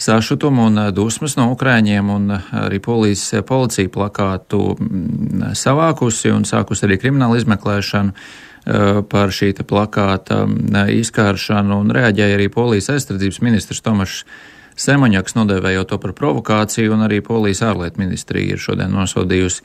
sašutumu 0.00 0.64
un 0.70 0.80
dusmas 0.96 1.36
no 1.36 1.50
Ukrāņiem, 1.52 2.08
un 2.08 2.32
arī 2.64 2.80
polijas 2.80 3.28
policija 3.46 3.92
plakātu 3.92 4.62
mm, 4.78 5.52
savākusi 5.60 6.32
un 6.32 6.48
sākusi 6.48 6.88
arī 6.88 6.98
kriminālu 7.04 7.36
izmeklēšanu. 7.42 8.16
Eh, 8.62 9.00
par 9.10 9.32
šī 9.34 9.48
plakāta 9.66 10.44
eh, 10.46 10.90
izkāršanu 11.02 11.80
un 11.82 11.88
reaģēja 11.90 12.36
arī 12.36 12.46
Polijas 12.46 12.92
aizsardzības 12.94 13.40
ministrs 13.42 13.82
Tomašs 13.82 14.20
Semaņaks, 14.78 15.36
nodēvējot 15.36 15.90
to 15.92 15.98
par 16.00 16.14
provokāciju, 16.16 16.94
un 16.96 17.04
arī 17.06 17.20
Polijas 17.24 17.60
ārlietu 17.66 18.00
ministrija 18.00 18.56
ir 18.56 18.62
šodien 18.62 18.94
nosodījusi 18.94 19.60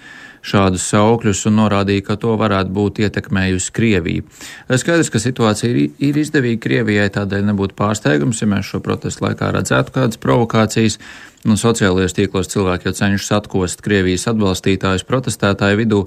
šādus 0.48 0.84
saukļus 0.92 1.46
un 1.50 1.58
norādīja, 1.62 2.06
ka 2.10 2.18
to 2.22 2.36
varētu 2.40 2.74
būt 2.76 3.02
ietekmējusi 3.04 3.74
Krievija. 3.76 4.26
Skaidrs, 4.70 5.12
ka 5.12 5.22
situācija 5.22 5.72
ir, 5.72 5.80
ir 6.04 6.20
izdevīga 6.22 6.62
Krievijai, 6.64 7.08
tādēļ 7.16 7.48
nebūtu 7.50 7.78
pārsteigums, 7.78 8.42
ja 8.42 8.50
mēs 8.52 8.70
šo 8.72 8.82
protestu 8.84 9.26
laikā 9.28 9.52
redzētu 9.56 9.96
kādas 9.96 10.22
provokācijas. 10.24 11.00
Nu, 11.48 11.56
sociālajos 11.60 12.16
tīklos 12.18 12.50
cilvēki 12.52 12.90
jau 12.90 12.96
cenšas 12.98 13.32
atkost 13.38 13.84
Krievijas 13.86 14.28
atbalstītājus 14.32 15.06
protestētāju 15.08 15.80
vidū. 15.80 16.02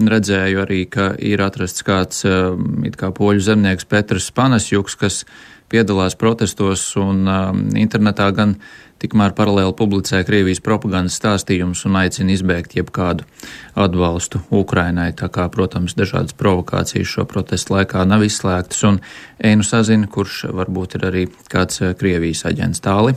Redzēju 0.00 0.62
arī, 0.64 0.80
ka 0.90 1.12
ir 1.18 1.42
atrasts 1.44 1.84
kāds 1.86 2.24
um, 2.26 2.82
it 2.88 2.96
kā 2.98 3.12
poļu 3.14 3.44
zemnieks 3.44 3.86
Petrs 3.90 4.30
Panasjuks, 4.34 4.96
kas 4.98 5.22
piedalās 5.70 6.16
protestos 6.18 6.84
un 7.00 7.24
um, 7.30 7.64
internetā 7.78 8.28
gan 8.36 8.56
tikmēr 9.00 9.32
paralēli 9.38 9.72
publicē 9.78 10.20
Krievijas 10.28 10.60
propagandas 10.64 11.16
stāstījumus 11.20 11.86
un 11.88 11.96
aicina 12.02 12.34
izbēgt 12.34 12.76
jebkādu 12.76 13.24
atbalstu 13.78 14.42
Ukrainai. 14.52 15.10
Tā 15.16 15.30
kā, 15.32 15.48
protams, 15.52 15.96
dažādas 15.96 16.36
provokācijas 16.36 17.14
šo 17.14 17.26
protestu 17.30 17.78
laikā 17.78 18.04
nav 18.08 18.26
izslēgtas, 18.26 18.84
un 18.90 19.00
Einu 19.40 19.64
sazina, 19.64 20.10
kurš 20.10 20.44
varbūt 20.52 20.98
ir 20.98 21.10
arī 21.12 21.28
kāds 21.52 21.80
uh, 21.84 21.94
Krievijas 21.96 22.44
aģents 22.50 22.84
tāli. 22.84 23.16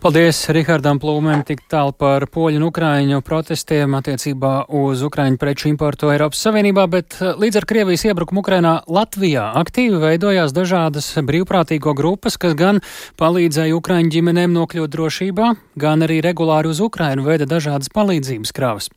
Paldies 0.00 0.38
Rihardam 0.52 0.98
Plūmēm 1.00 1.42
tik 1.46 1.62
tālu 1.70 1.92
par 1.96 2.24
poļu 2.32 2.60
un 2.60 2.66
ukraiņu 2.68 3.20
protestiem 3.26 3.96
attiecībā 3.98 4.52
uz 4.80 5.02
ukraiņu 5.06 5.40
preču 5.40 5.68
importu 5.70 6.10
Eiropas 6.12 6.42
Savienībā, 6.46 6.86
bet 6.90 7.18
eh, 7.20 7.32
līdz 7.40 7.60
ar 7.60 7.66
Krievijas 7.70 8.06
iebrukumu 8.08 8.44
Ukrainā 8.44 8.74
Latvijā 8.90 9.50
aktīvi 9.60 10.00
veidojās 10.02 10.54
dažādas 10.56 11.10
brīvprātīgo 11.26 11.94
grupas, 11.98 12.38
kas 12.40 12.56
gan 12.58 12.80
palīdzēja 13.20 13.76
ukraiņu 13.78 14.14
ģimenēm 14.16 14.54
nokļūt 14.56 14.94
drošībā, 14.94 15.50
gan 15.80 16.06
arī 16.06 16.20
regulāri 16.24 16.72
uz 16.72 16.82
Ukrainu 16.84 17.26
veida 17.28 17.48
dažādas 17.50 17.92
palīdzības 17.94 18.56
kravas. 18.56 18.90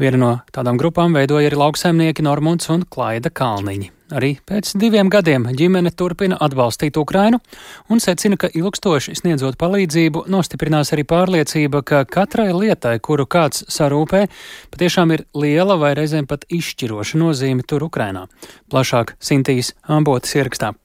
Viena 0.00 0.22
no 0.22 0.32
tādām 0.56 0.80
grupām 0.80 1.16
veidoja 1.16 1.50
arī 1.50 1.60
lauksaimnieki 1.64 2.26
Normunds 2.26 2.72
un 2.72 2.88
Klaida 2.88 3.32
Kalniņi. 3.32 3.95
Arī 4.14 4.36
pēc 4.46 4.70
diviem 4.78 5.08
gadiem 5.10 5.48
ģimene 5.58 5.90
turpina 5.90 6.36
atbalstīt 6.38 6.94
Ukrainu 7.00 7.40
un 7.90 7.98
secina, 8.02 8.38
ka 8.38 8.46
ilgstoši 8.54 9.16
sniedzot 9.18 9.58
palīdzību, 9.58 10.26
nostiprinās 10.30 10.94
arī 10.94 11.02
pārliecība, 11.10 11.82
ka 11.82 12.04
katrai 12.06 12.52
lietai, 12.54 13.00
kuru 13.02 13.26
kāds 13.26 13.66
sarūpē, 13.66 14.28
patiešām 14.70 15.16
ir 15.16 15.26
liela 15.34 15.74
vai 15.82 15.96
reizēm 15.98 16.30
pat 16.30 16.46
izšķiroša 16.46 17.18
nozīme 17.18 17.66
tur 17.66 17.88
Ukrainā. 17.90 18.28
Plašāk 18.70 19.16
Sintīs 19.18 19.74
Ambotas 19.82 20.38
ierakstā. 20.38 20.76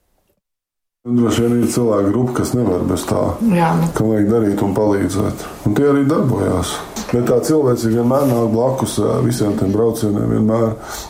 Droši 1.02 1.42
vien 1.42 1.56
ir 1.58 1.70
cilvēku 1.74 2.10
grupa, 2.12 2.32
kas 2.36 2.52
nevar 2.54 2.84
bez 2.86 3.02
tā, 3.08 3.18
Jā. 3.50 3.72
ka 3.90 4.04
vajag 4.06 4.28
darīt 4.30 4.60
un 4.62 4.70
palīdzēt. 4.76 5.40
Un 5.66 5.72
tie 5.74 5.88
arī 5.90 6.04
darbojās. 6.06 6.76
Bet 7.10 7.24
tā 7.26 7.40
cilvēcība 7.42 7.96
vienmēr 7.96 8.28
nāk 8.30 8.52
blakus 8.52 9.00
visiem 9.24 9.56
tiem 9.58 9.72
braucieniem, 9.74 10.30
vienmēr, 10.30 10.68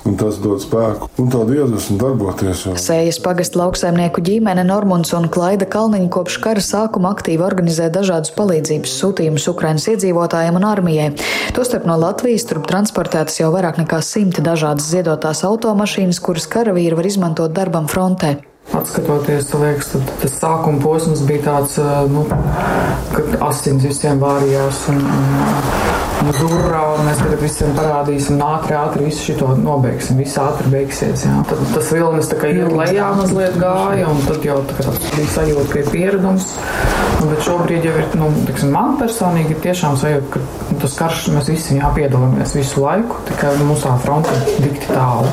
un 0.09 0.15
tas 0.17 0.39
dod 0.41 0.63
spēku 0.65 1.11
un 1.21 1.29
tādu 1.35 1.59
iedvesmu 1.59 1.99
darboties. 2.01 2.63
Jau. 2.65 2.73
Sējas 2.81 3.19
pagastu 3.21 3.61
lauksaimnieku 3.61 4.25
ģimene 4.25 4.65
Normunds 4.65 5.13
un 5.13 5.29
Klaida 5.29 5.69
Kalniņa 5.69 6.09
kopš 6.17 6.39
kara 6.41 6.65
sākuma 6.65 7.11
aktīvi 7.13 7.45
organizē 7.45 7.91
dažādus 7.93 8.33
palīdzības 8.39 8.95
sūtījumus 8.97 9.51
Ukrainas 9.53 9.91
iedzīvotājiem 9.93 10.57
un 10.57 10.67
armijai. 10.71 11.11
Tostarp 11.53 11.85
no 11.85 11.99
Latvijas 12.01 12.49
turp 12.49 12.65
transportētas 12.71 13.43
jau 13.43 13.53
vairāk 13.53 13.85
nekā 13.85 14.01
simti 14.01 14.41
dažādas 14.41 14.89
ziedotās 14.89 15.45
automašīnas, 15.45 16.23
kuras 16.25 16.49
karavīri 16.49 16.97
var 16.97 17.11
izmantot 17.13 17.53
darbam 17.53 17.93
frontē. 17.93 18.39
Atskatoties, 18.71 19.51
liekas, 19.59 19.91
tad, 19.93 20.11
tas 20.23 20.37
sākuma 20.39 20.81
posms 20.81 21.21
bija 21.29 21.43
tāds, 21.45 21.75
nu, 22.09 22.23
kad 23.13 23.35
asins 23.45 23.85
visiem 23.85 24.23
vārījās 24.23 24.79
un, 24.93 25.03
un 26.23 26.31
uz 26.31 26.39
urā, 26.47 26.85
un 26.95 27.03
mēs 27.05 27.21
tagad 27.21 27.43
visiem 27.43 27.75
parādīsim, 27.77 28.41
ātri, 28.47 28.77
ātri 28.79 29.09
visu 29.11 29.27
šito 29.27 29.51
nobeigsim, 29.61 30.23
viss 30.23 30.39
ātri 30.41 30.73
beigsies. 30.73 31.27
Jā. 31.27 31.43
Tad 31.51 31.61
tas 31.75 31.91
vilnis 31.93 32.31
tā 32.31 32.39
kā 32.41 32.53
iet 32.55 32.73
lejā 32.79 33.11
mazliet 33.19 33.59
gāja, 33.61 34.09
un 34.09 34.23
tad 34.31 34.47
jau 34.49 34.61
tā 34.71 34.79
kā 34.79 34.95
bija 35.19 35.29
sajūta, 35.35 35.67
ka 35.75 35.83
ir 35.83 35.91
pieredums. 35.93 36.49
Un, 37.19 37.29
bet 37.29 37.45
šobrīd 37.45 37.91
jau 37.91 37.97
ir, 37.99 38.09
nu, 38.23 38.31
tiksim, 38.49 38.73
man 38.73 38.97
personīgi 39.03 39.59
tiešām 39.67 39.99
sajūta, 40.01 40.33
ka 40.33 40.47
nu, 40.71 40.79
tas 40.87 40.97
karš 41.03 41.27
mēs 41.37 41.53
visi 41.53 41.77
jā, 41.77 41.93
piedalāmies 41.99 42.57
visu 42.57 42.87
laiku, 42.87 43.21
tikai 43.29 43.53
nu, 43.61 43.69
mums 43.75 43.85
tā 43.85 43.99
fronte 44.07 44.41
dikti 44.63 44.89
tālu. 44.95 45.29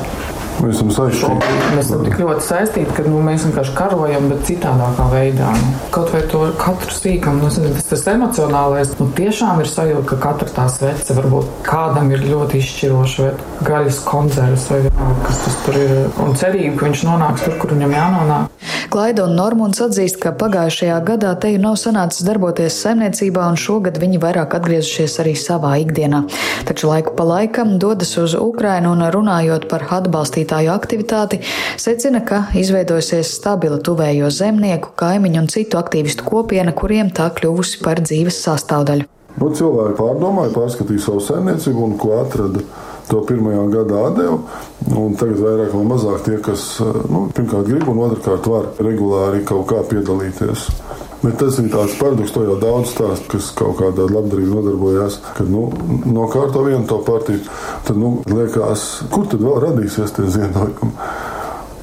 Mēs 0.60 0.76
esam 0.76 0.90
saistīti. 0.92 1.52
Mēs 1.72 1.86
esam 1.86 2.02
tik 2.04 2.18
ļoti 2.20 2.44
saistīti, 2.44 2.94
ka 2.96 3.04
nu, 3.06 3.20
mēs 3.24 3.46
vienkārši 3.46 3.72
karojam, 3.78 4.26
bet 4.28 4.42
citādākā 4.48 5.06
veidā. 5.12 5.52
Nu, 5.56 5.70
kaut 5.94 6.12
vai 6.12 6.20
to 6.28 6.42
katru 6.60 6.92
sīkumu, 6.92 7.46
nu, 7.46 7.70
tas, 7.78 7.88
tas 7.88 8.04
emocionālais, 8.12 8.92
nu, 9.00 9.08
tiešām 9.16 9.62
ir 9.64 9.70
sajūta, 9.70 10.04
ka 10.12 10.20
katra 10.26 10.50
tā 10.58 10.66
svece 10.72 11.16
varbūt 11.16 11.64
kādam 11.64 12.12
ir 12.12 12.26
ļoti 12.28 12.60
izšķiroša, 12.60 13.24
vai 13.24 13.66
gaļas 13.70 14.02
koncerts, 14.04 14.68
vai 14.72 14.82
kas 15.24 15.42
tas 15.46 15.58
tur 15.64 15.80
ir. 15.80 15.96
Un 16.20 16.36
cerība, 16.36 16.76
ka 16.76 16.90
viņš 16.90 17.06
nonāks 17.08 17.46
tur, 17.46 17.56
kur 17.62 17.74
viņam 17.76 17.96
jānonāk. 17.96 18.60
Klaida 18.90 19.22
un 19.22 19.36
Normunds 19.38 19.78
atzīst, 19.84 20.16
ka 20.18 20.32
pagājušajā 20.34 20.96
gadā 21.06 21.30
te 21.38 21.52
jau 21.52 21.60
nav 21.62 21.76
sanācis 21.78 22.24
darboties 22.26 22.74
saimniecībā, 22.82 23.44
un 23.46 23.58
šogad 23.60 24.00
viņi 24.02 24.18
vairāk 24.18 24.56
atgriezušies 24.58 25.14
arī 25.22 25.36
savā 25.38 25.76
ikdienā. 25.84 26.24
Taču 26.66 26.90
laiku 26.90 27.14
pa 27.14 27.26
laikam 27.28 27.76
dodas 27.78 28.16
uz 28.18 28.34
Ukrainu 28.34 28.90
un 28.96 29.04
runājot 29.14 29.68
par 29.70 29.86
atbalstītāju 30.50 30.72
aktivitāti, 30.74 31.40
secina, 31.78 32.20
ka 32.20 32.50
izveidojusies 32.54 33.38
stabila 33.38 33.78
tuvējo 33.78 34.30
zemnieku, 34.30 34.92
kaimiņu 34.96 35.40
un 35.40 35.48
citu 35.48 35.78
aktīvistu 35.78 36.24
kopiena, 36.24 36.72
kuriem 36.72 37.10
tā 37.10 37.30
kļuvusi 37.30 37.82
par 37.84 38.00
dzīves 38.00 38.42
sastāvdaļu. 38.44 39.06
Nu, 39.38 39.50
cilvēki 39.54 39.96
pārdomāja, 39.96 40.50
pārskatīja 40.54 41.04
savu 41.04 41.20
saimniecību 41.22 41.84
un 41.84 41.98
ko 41.98 42.18
atrada 42.18 42.64
to 43.08 43.20
pirmajā 43.26 43.62
gadā 43.70 44.00
atdeva. 44.08 44.38
Tagad 45.18 45.38
vairāk 45.38 45.74
vai 45.74 45.84
mazāk 45.86 46.24
tie, 46.26 46.38
kas 46.42 46.80
nu, 46.82 47.28
pirmkārt 47.34 47.70
grib 47.70 47.86
un 47.90 48.02
otrkārt 48.08 48.50
var 48.50 48.68
regulāri 48.82 49.44
kaut 49.46 49.68
kā 49.70 49.84
piedalīties. 49.86 50.66
Bet 51.20 51.36
tas 51.40 51.58
ir 51.60 51.68
tāds 51.72 51.96
paradoks, 52.00 52.32
to 52.32 52.46
jau 52.46 52.54
daudz 52.60 52.94
stāst, 52.94 53.26
kas 53.28 53.50
kaut 53.56 53.76
kādā 53.80 54.06
labdarībā 54.08 54.56
nodarbojās, 54.56 55.18
kad 55.36 55.50
nu, 55.52 55.66
nokārto 56.08 56.62
vienu 56.64 56.86
to 56.88 57.00
partiju. 57.04 57.42
Tad 57.84 58.00
nu, 58.00 58.14
liekas, 58.30 58.86
kur 59.12 59.28
tad 59.28 59.44
vēl 59.44 59.60
radīsies 59.66 60.16
tie 60.16 60.30
ziedojumi? 60.32 60.94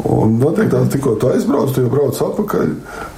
Un 0.07 0.37
noteikti 0.39 0.71
tā, 0.71 0.81
tikko 0.91 1.15
tu 1.19 1.29
aizbrauc, 1.31 1.73
tu 1.75 1.83
jau 1.83 1.91
brauc 1.91 2.19
atpakaļ. 2.23 2.73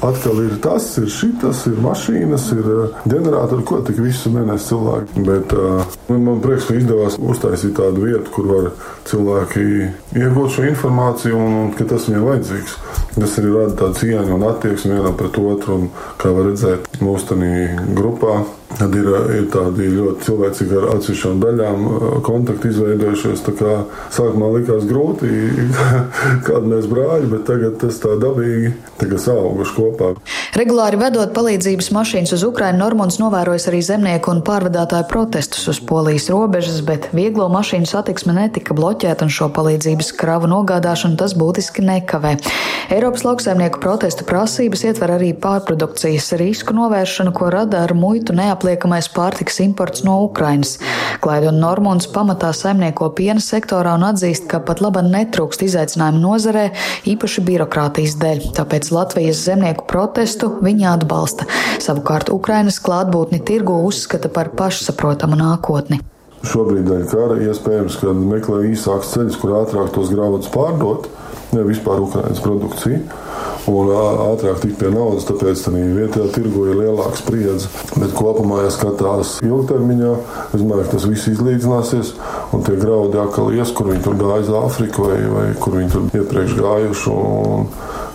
Atkal 0.07 0.41
ir 0.45 0.55
tas, 0.63 0.87
ir 1.01 1.09
šis, 1.13 1.63
ir 1.69 1.81
mašīnas, 1.83 2.47
ir 2.55 2.69
uh, 2.73 2.99
ģeneratori, 3.09 3.65
ko 3.67 3.81
tik 3.85 3.99
visu 4.01 4.31
mēnesi 4.33 4.71
cilvēki. 4.71 5.25
Bet 5.27 5.53
uh, 5.57 5.97
man 6.09 6.41
prieks, 6.43 6.69
ka 6.69 6.77
izdevās 6.79 7.19
uztaisīt 7.21 7.75
tādu 7.77 8.07
vietu, 8.07 8.33
kur 8.33 8.49
var 8.49 8.69
cilvēki 9.09 9.65
iegūt 10.17 10.55
šo 10.55 10.65
informāciju 10.71 11.37
un, 11.37 11.59
un 11.63 11.73
ka 11.77 11.87
tas 11.89 12.09
viņiem 12.09 12.25
vajadzīgs. 12.25 12.77
Tas 13.19 13.37
arī 13.41 13.53
rada 13.53 13.75
tādu 13.83 14.01
cieņu 14.01 14.39
un 14.39 14.47
attieksmi 14.49 14.95
vienam 14.95 15.19
pret 15.19 15.41
otru. 15.43 15.79
Un, 15.79 15.91
kā 16.19 16.33
var 16.33 16.49
redzēt, 16.49 16.89
mūsu 17.03 17.37
grupā 17.95 18.41
Tad 18.77 18.93
ir, 18.93 19.07
ir 19.33 19.47
tādi 19.49 19.87
ļoti 19.89 20.27
cilvēcīgi 20.27 20.75
ar 20.77 20.83
atsevišķām 20.93 21.39
daļām 21.41 21.85
kontakti 22.25 22.69
izveidojušies. 22.69 23.41
Sākumā 24.13 24.49
likās 24.53 24.85
grūti, 24.85 25.29
kāda 26.45 26.61
mēs 26.69 26.85
brāļi, 26.91 27.31
bet 27.31 27.47
tagad 27.49 27.79
tas 27.81 27.97
tā 28.03 28.13
dabīgi 28.21 29.17
sauguši 29.25 29.73
kopā. 29.73 30.11
Regulāri 30.59 30.99
vedot 31.01 31.33
palīdzības 31.33 31.89
mašīnas 31.95 32.35
uz 32.37 32.45
Ukrajinu, 32.45 32.83
Normons 32.83 33.17
novērojas 33.21 33.65
arī 33.71 33.81
zemnieku 33.85 34.35
un 34.35 34.43
pārvadātāju 34.45 35.09
protestus 35.09 35.65
uz 35.73 35.81
Polijas 35.81 36.29
robežas, 36.29 36.83
bet 36.85 37.09
vieglo 37.17 37.49
mašīnu 37.49 37.89
satiksme 37.89 38.37
netika 38.37 38.77
bloķēta 38.77 39.25
un 39.25 39.33
šo 39.33 39.49
palīdzības 39.55 40.13
kravu 40.19 40.51
nogādāšanu 40.53 41.17
tas 41.17 41.33
būtiski 41.37 41.83
nekavē. 41.89 42.35
Eiropas 42.93 43.25
lauksaimnieku 43.25 43.81
protestu 43.81 44.29
prasības 44.29 44.85
ietver 44.85 45.17
arī 45.17 45.33
pārprodukcijas 45.33 46.31
risku 46.39 46.77
novēršanu, 46.77 47.33
ko 47.33 47.49
rada 47.53 47.83
ar 47.85 47.97
muitu 47.97 48.37
neapstrādāšanu 48.37 48.58
neapliekamais 48.59 49.07
pārtiks 49.15 49.59
imports 49.63 50.03
no 50.03 50.23
Ukrainas. 50.25 50.77
Klaida 51.23 51.49
un 51.49 51.59
Normons 51.59 52.07
pamatā 52.11 52.51
saimnieko 52.53 53.09
piena 53.15 53.39
sektorā 53.39 53.95
un 53.95 54.03
atzīst, 54.03 54.47
ka 54.51 54.59
pat 54.59 54.81
laba 54.81 55.01
netrūkst 55.01 55.63
izaicinājumu 55.63 56.19
nozarē, 56.19 56.65
īpaši 57.07 57.43
birokrātijas 57.47 58.17
dēļ. 58.19 58.51
Tāpēc 58.57 58.91
Latvijas 58.91 59.43
zemnieku 59.47 59.87
protestu 59.87 60.51
viņi 60.61 60.89
atbalsta. 60.91 61.47
Savukārt 61.79 62.31
Ukrainas 62.33 62.79
klātbūtni 62.83 63.41
tirgu 63.45 63.79
uzskata 63.87 64.29
par 64.29 64.51
pašsaprotamu 64.59 65.39
nākotni. 65.39 66.01
Šobrīd 66.43 66.87
dēļ 66.87 67.07
kara 67.11 67.39
iespējams, 67.49 67.97
ka 67.99 68.13
meklē 68.15 68.63
īsāks 68.71 69.15
ceļš, 69.15 69.39
kur 69.41 69.57
ātrāk 69.59 69.91
tos 69.95 70.11
graudus 70.11 70.51
pārdot, 70.51 71.09
ne 71.55 71.65
vispār 71.67 72.01
Ukrainas 72.03 72.41
produkciju 72.43 73.01
un 73.69 73.89
ātrāk 73.93 74.61
tikt 74.63 74.79
pie 74.81 74.89
naudas, 74.93 75.27
tāpēc 75.27 75.61
tā 75.65 75.73
vietējā 75.73 76.29
tirgu 76.33 76.65
ir 76.69 76.79
lielāka 76.79 77.19
spriedze. 77.19 77.69
Bet 77.95 78.15
kopumā, 78.17 78.63
ja 78.65 78.73
skatās 78.73 79.35
ilgtermiņā, 79.45 80.13
es 80.53 80.61
domāju, 80.61 80.85
ka 80.87 80.95
tas 80.95 81.07
viss 81.09 81.29
izlīdzināsies, 81.33 82.13
un 82.55 82.65
tie 82.65 82.77
graudi 82.79 83.19
atkal 83.21 83.51
ies, 83.53 83.73
kur 83.75 83.91
viņi 83.91 84.05
tur 84.05 84.17
gāja 84.19 84.45
uz 84.45 84.51
Āfriku 84.63 85.09
vai, 85.09 85.19
vai 85.33 85.47
kur 85.61 85.77
viņi 85.77 85.93
tur 85.93 86.21
iepriekš 86.21 86.57
gājuši. 86.59 87.13
Un, 87.13 87.69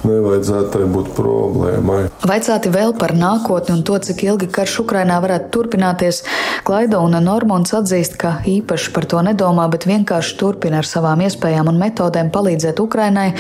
nevajadzētu 0.09 0.73
tai 0.75 0.89
būt 0.91 1.11
problēmai. 1.17 2.01
Vaicāti 2.25 2.73
vēl 2.73 2.95
par 2.99 3.15
nākotni 3.17 3.77
un 3.77 3.83
to, 3.87 3.99
cik 3.99 4.25
ilgi 4.27 4.49
karš 4.53 4.81
Ukrainā 4.85 5.21
varētu 5.25 5.51
turpināties, 5.55 6.23
Klaida 6.65 7.01
un 7.05 7.17
Normons 7.25 7.75
atzīst, 7.77 8.17
ka 8.21 8.39
īpaši 8.49 8.93
par 8.95 9.09
to 9.11 9.21
nedomā, 9.25 9.67
bet 9.73 9.87
vienkārši 9.89 10.37
turpina 10.41 10.81
ar 10.81 10.89
savām 10.89 11.25
iespējām 11.27 11.69
un 11.73 11.81
metodēm 11.81 12.31
palīdzēt 12.35 12.81
Ukrainai 12.85 13.31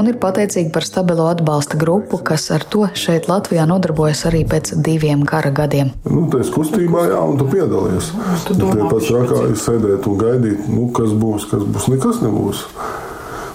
un 0.00 0.10
ir 0.10 0.18
pateicīgi 0.22 0.72
par 0.74 0.86
stabilo 0.86 1.28
atbalsta 1.30 1.78
grupu, 1.80 2.20
kas 2.24 2.50
ar 2.54 2.66
to 2.68 2.88
šeit 2.98 3.28
Latvijā 3.30 3.66
nodarbojas 3.68 4.24
arī 4.30 4.44
pēc 4.48 4.74
diviem 4.84 5.24
kara 5.28 5.52
gadiem. 5.54 5.94
Nu, 6.08 6.26
tas 6.32 6.52
kustībā, 6.54 7.06
jā, 7.12 7.22
un 7.22 7.40
tu 7.40 7.48
piedalies. 7.50 8.12
Tu 8.48 8.58
domā, 8.58 8.90
pats 8.92 9.10
rakā 9.14 9.46
ir 9.50 9.58
sēdēt 9.60 10.08
un 10.10 10.20
gaidīt, 10.20 10.68
nu, 10.70 10.90
kas 10.96 11.16
būs, 11.16 11.48
kas 11.52 11.64
būs, 11.64 11.90
nekas 11.94 12.22
nebūs. 12.24 12.68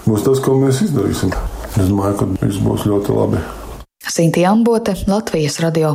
Būs 0.06 0.26
tas, 0.26 0.42
ko 0.42 0.56
mēs 0.58 0.84
izdarīsim. 0.86 1.34
Es 1.78 1.86
domāju, 1.86 2.16
ka 2.18 2.30
viss 2.42 2.62
būs 2.62 2.86
ļoti 2.90 3.14
labi. 3.14 3.42
Sinti 4.10 4.42
Ambote, 4.48 4.96
Latvijas 5.06 5.60
radio. 5.62 5.92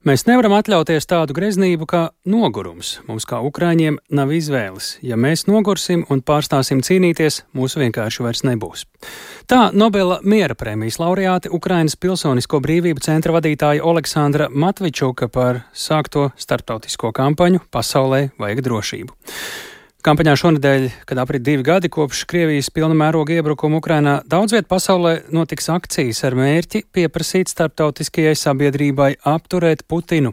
Mēs 0.00 0.22
nevaram 0.24 0.54
atļauties 0.56 1.04
tādu 1.04 1.34
greznību 1.36 1.84
kā 1.84 1.98
nogurums. 2.24 2.94
Mums, 3.04 3.26
kā 3.28 3.42
ukrāņiem, 3.44 3.98
nav 4.16 4.30
izvēles. 4.32 4.94
Ja 5.04 5.18
mēs 5.20 5.44
nogursim 5.44 6.06
un 6.08 6.22
pārstāsim 6.24 6.80
cīnīties, 6.80 7.42
mūsu 7.52 7.82
vienkārši 7.82 8.24
vairs 8.24 8.40
nebūs. 8.48 8.86
Tā 9.44 9.66
Nobela 9.76 10.16
miera 10.24 10.56
prēmijas 10.56 10.96
laureāte 11.02 11.52
Ukrainas 11.52 11.98
Pilsonisko 12.00 12.62
brīvību 12.64 13.04
centra 13.04 13.36
vadītāja 13.36 13.84
Aleksandra 13.84 14.48
Matvičuka 14.48 15.28
par 15.28 15.66
sākto 15.76 16.30
starptautisko 16.40 17.12
kampaņu 17.12 17.66
Pasaulē 17.68 18.30
vajag 18.40 18.64
drošību. 18.70 19.20
Kampaņā 20.00 20.32
šonadēļ, 20.40 20.84
kad 21.04 21.18
aprit 21.20 21.42
divi 21.44 21.64
gadi 21.66 21.90
kopš 21.92 22.22
Krievijas 22.30 22.70
pilna 22.72 22.96
mēroga 22.96 23.34
iebrukuma 23.36 23.82
Ukrainā, 23.82 24.14
daudz 24.24 24.54
viet 24.56 24.68
pasaulē 24.70 25.26
notiks 25.28 25.68
akcijas 25.68 26.22
ar 26.24 26.36
mērķi 26.38 26.86
pieprasīt 26.88 27.52
starptautiskajai 27.52 28.32
sabiedrībai 28.40 29.10
apturēt 29.28 29.84
Putinu. 29.84 30.32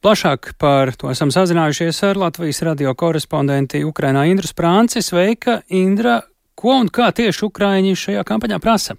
Plašāk 0.00 0.54
par 0.56 0.94
to 0.96 1.12
esam 1.12 1.28
sazinājušies 1.34 2.00
ar 2.08 2.22
Latvijas 2.24 2.62
radio 2.64 2.96
korespondenti 2.96 3.84
Ukrainā 3.84 4.24
Indru 4.32 4.48
Sprānci. 4.48 5.04
Sveika, 5.04 5.60
Indra! 5.68 6.22
Ko 6.56 6.78
un 6.80 6.88
kā 6.88 7.10
tieši 7.12 7.44
Ukraiņi 7.50 7.96
šajā 7.98 8.24
kampaņā 8.24 8.62
prasa? 8.62 8.96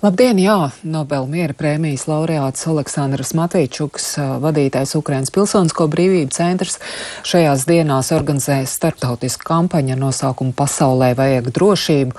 Labdien, 0.00 0.38
jā, 0.40 0.70
Nobel 0.80 1.26
miera 1.28 1.52
prēmijas 1.52 2.06
laureāts 2.08 2.62
Aleksandrs 2.70 3.34
Matīčuks, 3.36 4.06
vadītais 4.40 4.94
Ukrainas 4.96 5.28
pilsonisko 5.34 5.84
brīvību 5.92 6.32
centrs, 6.32 6.78
šajās 7.28 7.66
dienās 7.68 8.08
organizē 8.16 8.62
starptautisku 8.64 9.44
kampaņu 9.44 9.92
ar 9.92 10.00
nosaukumu 10.00 10.56
Pasaulē 10.56 11.10
vajag 11.18 11.50
drošību, 11.52 12.16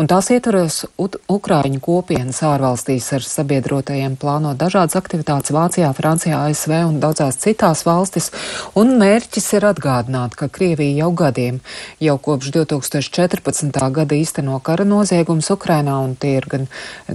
un 0.00 0.08
tās 0.10 0.28
ietvaros 0.34 0.80
Ukraiņu 0.98 1.80
kopienas 1.82 2.40
ārvalstīs 2.46 3.06
ar 3.14 3.24
sabiedrotajiem 3.26 4.16
plāno 4.18 4.54
dažādas 4.58 4.96
aktivitātes 4.98 5.54
Vācijā, 5.54 5.90
Francijā, 5.94 6.40
ASV 6.48 6.72
un 6.88 6.98
daudzās 7.02 7.38
citās 7.42 7.84
valstis, 7.86 8.30
un 8.78 8.96
mērķis 8.98 9.46
ir 9.58 9.66
atgādināt, 9.68 10.34
ka 10.38 10.48
Krievija 10.52 11.04
jau 11.04 11.10
gadiem, 11.20 11.60
jau 12.02 12.16
kopš 12.18 12.50
2014. 12.56 13.78
gada 13.94 14.18
īsteno 14.18 14.58
kara 14.64 14.86
noziegums 14.88 15.50
Ukrainā, 15.54 16.00
un 16.02 16.16
tie 16.18 16.36
ir 16.40 16.48
gan 16.50 16.66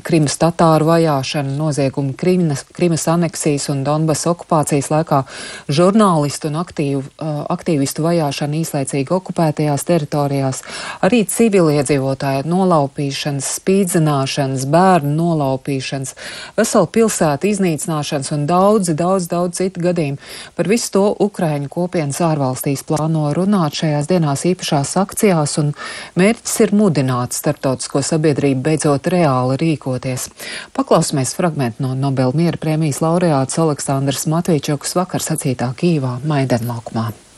Krimas 0.06 0.39
tatāru 0.39 0.88
vajāšana, 0.94 1.56
noziegumi 1.60 2.15
Krimas, 2.20 2.63
Krimas 2.76 3.08
aneksijas 3.12 3.70
un 3.74 3.84
Donbas 3.88 4.24
okupācijas 4.30 4.92
laikā, 4.94 5.24
žurnālistu 5.68 6.52
un 6.52 6.62
aktīvu, 6.63 7.04
uh, 7.04 7.44
aktīvistu 7.52 8.08
vajāšana 8.08 8.62
īslaicīgi 8.63 9.15
okupētajās 9.20 9.88
teritorijās, 9.89 10.63
arī 11.04 11.26
civiliedzīvotāju 11.28 12.48
nolaupīšanas, 12.69 13.49
spīdzināšanas, 13.58 14.67
bērnu 14.69 15.15
nolaupīšanas, 15.17 16.15
veselu 16.58 16.89
pilsētu 16.99 17.49
iznīcināšanas 17.49 18.32
un 18.38 18.45
daudzi, 18.49 18.93
daudz, 18.93 19.27
daudz 19.32 19.58
citu 19.63 19.84
gadījumu. 19.89 20.21
Par 20.55 20.69
visu 20.69 20.93
to 20.93 21.03
Ukraiņu 21.25 21.69
kopienas 21.73 22.21
ārvalstīs 22.21 22.86
plāno 22.86 23.34
runāt 23.34 23.82
šajās 23.82 24.08
dienās 24.12 24.45
īpašās 24.53 24.95
akcijās, 25.01 25.58
un 25.62 25.73
mērķis 26.19 26.60
ir 26.67 26.75
mudināt 26.77 27.34
starptautisko 27.34 28.03
sabiedrību 28.05 28.63
beidzot 28.69 29.10
reāli 29.10 29.58
rīkot 29.58 29.79
rīkoties. 29.79 30.29
Paklausīsimies 30.75 31.36
fragment 31.36 31.79
no 31.79 31.95
Nobel 31.95 32.34
miera 32.36 32.58
prēmijas 32.58 33.01
laureāts 33.01 33.60
Aleksandrs 33.60 34.27
Matvīčoks 34.27 34.95
vakar 34.95 35.21
sacītā 35.21 35.73
Kīvā 35.79 36.19
Maidenlaukumā. 36.25 37.29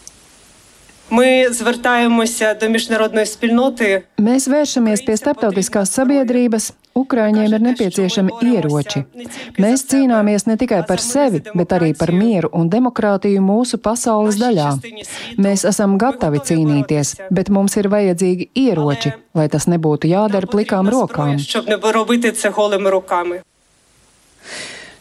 Mēs 4.23 4.45
vēršamies 4.47 5.03
pie 5.03 5.17
starptautiskās 5.19 5.91
sabiedrības. 5.91 6.69
Ukraiņiem 6.95 7.53
ir 7.55 7.63
nepieciešami 7.65 8.37
ieroči. 8.47 9.01
Mēs 9.59 9.83
cīnāmies 9.91 10.47
ne 10.47 10.55
tikai 10.59 10.81
par 10.87 11.03
sevi, 11.03 11.41
bet 11.55 11.75
arī 11.75 11.91
par 11.99 12.13
mieru 12.15 12.51
un 12.55 12.71
demokrātiju 12.71 13.43
mūsu 13.43 13.79
pasaules 13.83 14.39
daļā. 14.39 14.71
Mēs 15.39 15.67
esam 15.67 15.97
gatavi 15.99 16.39
cīnīties, 16.47 17.15
bet 17.31 17.51
mums 17.51 17.75
ir 17.79 17.91
vajadzīgi 17.91 18.51
ieroči, 18.63 19.11
lai 19.35 19.47
tas 19.51 19.67
nebūtu 19.71 20.11
jādara 20.11 20.47
plikām 20.51 20.91
rokām. 20.91 21.35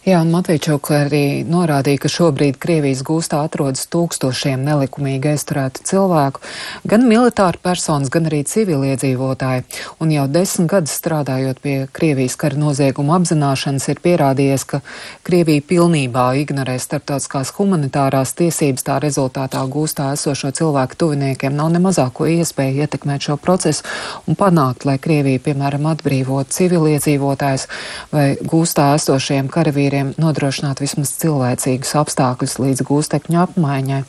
Jā, 0.01 0.17
un 0.25 0.31
Matveičuk 0.33 0.87
arī 0.97 1.43
norādīja, 1.45 1.99
ka 2.01 2.09
šobrīd 2.09 2.55
Krievijas 2.57 3.03
gūstā 3.05 3.43
atrodas 3.45 3.83
tūkstošiem 3.93 4.63
nelikumīgi 4.65 5.29
aizturētu 5.29 5.83
cilvēku, 5.85 6.41
gan 6.89 7.03
militāri 7.05 7.61
personas, 7.61 8.09
gan 8.09 8.25
arī 8.25 8.39
civiliedzīvotāji. 8.49 9.61
Un 10.01 10.09
jau 10.09 10.23
desmit 10.25 10.71
gadus 10.71 10.95
strādājot 10.97 11.61
pie 11.61 11.75
Krievijas 11.93 12.33
kara 12.41 12.57
nozieguma 12.57 13.19
apzināšanas, 13.19 13.85
ir 13.93 14.01
pierādījies, 14.01 14.65
ka 14.71 14.79
Krievija 15.21 15.61
pilnībā 15.69 16.25
ignorē 16.41 16.79
starptautiskās 16.81 17.53
humanitārās 17.59 18.33
tiesības, 18.41 18.87
tā 18.89 18.97
rezultātā 19.05 19.61
gūstā 19.69 20.09
esošo 20.17 20.49
cilvēku 20.63 20.97
tuviniekiem 20.97 21.53
nav 21.53 21.69
ne 21.75 21.83
mazāko 21.85 22.25
iespēju 22.39 22.87
ietekmēt 22.87 23.29
šo 23.29 23.37
procesu 23.37 23.85
un 24.25 24.41
panākt, 24.41 24.89
lai 24.89 24.97
Krievija, 24.97 25.45
piemēram, 25.45 25.85
atbrīvot 25.93 26.49
civiliedzīvotājus 26.57 27.69
vai 28.17 28.27
gūstā 28.41 28.95
esošiem 28.97 29.53
karavīriem 29.53 29.89
karavīriem 29.90 30.14
nodrošināt 30.22 30.78
vismaz 30.78 31.10
cilvēcīgus 31.18 31.96
apstākļus 31.98 32.58
līdz 32.62 32.84
gūstekņu 32.86 33.40
apmaiņai. 33.42 34.02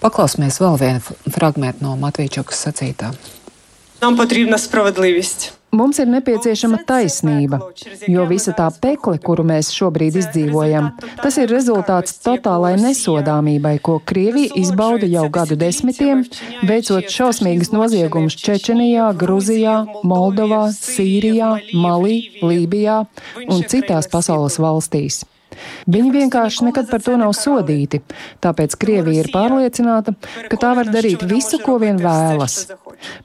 Paklausīsimies 0.00 0.60
vēl 0.62 0.78
vienu 0.80 1.32
fragment 1.34 1.82
no 1.84 1.96
Matvīčukas 2.00 2.64
sacītā. 2.64 3.12
Нам 4.00 4.16
потрібна 4.16 4.58
справедливість. 4.58 5.52
Mums 5.75 5.97
ir 5.99 6.07
nepieciešama 6.07 6.77
taisnība, 6.87 7.59
jo 8.07 8.23
visa 8.29 8.53
tā 8.55 8.69
pekle, 8.81 9.17
kuru 9.19 9.43
mēs 9.47 9.73
šobrīd 9.75 10.15
izdzīvojam, 10.21 10.93
tas 11.19 11.37
ir 11.41 11.51
rezultāts 11.51 12.15
totālai 12.23 12.77
nesodāmībai, 12.79 13.75
ko 13.83 13.97
Krievija 13.99 14.55
izbauda 14.55 15.09
jau 15.11 15.25
gadu 15.27 15.59
desmitiem, 15.59 16.23
veicot 16.63 17.11
šausmīgas 17.11 17.73
noziegumus 17.75 18.39
Čečenijā, 18.39 19.11
Gruzijā, 19.19 19.81
Moldovā, 20.07 20.69
Sīrijā, 20.71 21.57
Malī, 21.75 22.21
Lībijā 22.39 23.01
un 23.49 23.65
citās 23.67 24.07
pasaules 24.07 24.61
valstīs. 24.63 25.25
Viņi 25.87 26.11
vienkārši 26.13 26.67
nekad 26.67 26.89
par 26.91 27.03
to 27.03 27.15
nav 27.19 27.33
sodīti, 27.35 28.01
tāpēc 28.43 28.75
Krievija 28.79 29.23
ir 29.25 29.31
pārliecināta, 29.33 30.13
ka 30.51 30.59
tā 30.59 30.73
var 30.77 30.91
darīt 30.91 31.23
visu, 31.27 31.59
ko 31.63 31.77
vien 31.81 31.99
vēlas. 32.01 32.67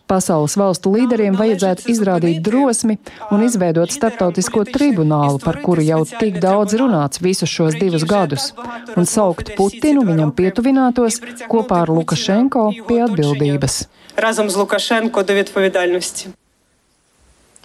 Pasaules 0.08 0.56
valstu 0.60 0.94
līderiem 0.96 1.36
vajadzētu 1.40 1.90
izrādīt 1.94 2.42
drosmi 2.46 2.98
un 3.32 3.44
izveidot 3.48 3.92
starptautisko 3.92 4.64
tribunālu, 4.70 5.42
par 5.44 5.62
kuru 5.66 5.86
jau 5.86 6.02
tik 6.12 6.40
daudz 6.44 6.78
runāts 6.80 7.22
visus 7.24 7.52
šos 7.52 7.78
divus 7.82 8.08
gadus, 8.08 8.54
un 8.96 9.06
saukt 9.06 9.54
Putinu 9.58 10.06
viņam 10.08 10.34
pietuvinātos 10.38 11.22
kopā 11.52 11.84
ar 11.86 11.94
Lukašenko 12.00 12.72
pie 12.88 13.04
atbildības. 13.10 13.86
Разом 14.18 14.50
з 14.50 14.56
Лукашенко 14.56 15.24
до 15.24 15.34
відповідальності. 15.34 16.28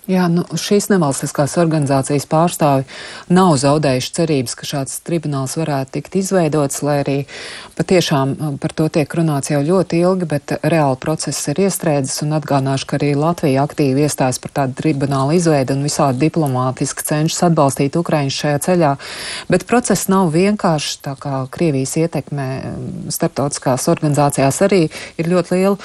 Jā, 0.07 0.29
nu, 0.31 0.45
šīs 0.55 0.85
nevalstiskās 0.87 1.57
organizācijas 1.59 2.23
pārstāvi 2.31 2.85
nav 3.27 3.57
zaudējuši 3.59 4.11
cerības, 4.15 4.53
ka 4.55 4.67
šāds 4.69 5.01
tribunāls 5.03 5.57
varētu 5.59 5.97
tikt 5.97 6.13
izveidots, 6.21 6.79
lai 6.87 7.01
arī 7.01 7.15
patiešām 7.75 8.31
um, 8.37 8.53
par 8.55 8.71
to 8.71 8.85
tiek 8.87 9.11
runāts 9.19 9.51
jau 9.51 9.59
ļoti 9.59 9.99
ilgi, 9.99 10.29
bet 10.31 10.53
reāli 10.63 10.95
process 11.03 11.49
ir 11.51 11.59
iestrēdzis 11.65 12.23
un 12.23 12.37
atgādināšu, 12.37 12.87
ka 12.87 12.95
arī 13.01 13.09
Latvija 13.19 13.65
aktīvi 13.67 14.05
iestājas 14.07 14.39
par 14.39 14.53
tādu 14.61 14.77
tribunālu 14.79 15.35
izveidu 15.35 15.75
un 15.75 15.83
visādi 15.83 16.23
diplomātiski 16.23 17.03
cenšas 17.09 17.49
atbalstīt 17.49 17.99
Ukraiņus 17.99 18.39
šajā 18.45 18.61
ceļā. 18.63 18.93
Bet 19.51 19.67
process 19.67 20.07
nav 20.07 20.31
vienkārši, 20.31 21.01
tā 21.03 21.17
kā 21.19 21.41
Krievijas 21.51 21.97
ietekme 21.99 22.47
um, 22.71 22.87
starptautiskās 23.11 23.89
organizācijās 23.91 24.63
arī 24.69 24.85
ir 25.19 25.31
ļoti 25.35 25.59
liela. 25.59 25.75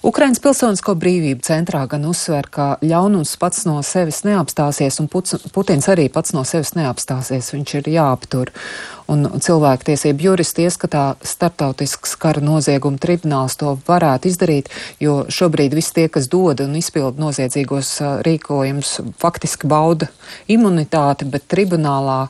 Ukraiņas 0.00 0.40
pilsonisko 0.40 0.94
brīvību 0.96 1.44
centrā 1.44 1.82
gan 1.90 2.06
uzsver, 2.08 2.46
ka 2.48 2.66
ļaunums 2.80 3.34
pats 3.40 3.66
no 3.68 3.74
sevis 3.84 4.22
neapstāsies, 4.24 4.96
un 5.02 5.10
Putins 5.12 5.88
arī 5.92 6.06
pats 6.12 6.32
no 6.32 6.40
sevis 6.48 6.72
neapstāsies. 6.72 7.50
Viņš 7.52 7.74
ir 7.82 7.90
jāaptur. 7.98 8.52
Un 9.12 9.26
cilvēktiesību 9.44 10.24
juristi 10.24 10.64
ieskatā 10.64 11.04
starptautisks 11.20 12.16
kara 12.22 12.40
nozieguma 12.40 12.96
tribunāls 13.02 13.58
to 13.60 13.74
varētu 13.88 14.32
izdarīt, 14.32 14.72
jo 15.02 15.26
šobrīd 15.28 15.76
visi 15.76 15.96
tie, 15.98 16.08
kas 16.08 16.30
dod 16.32 16.64
un 16.64 16.80
izpild 16.80 17.20
noziedzīgos 17.20 17.92
rīkojumus, 18.24 18.96
faktiski 19.20 19.68
bauda 19.68 20.08
imunitāti, 20.48 21.28
bet 21.28 21.50
tribunālā 21.52 22.22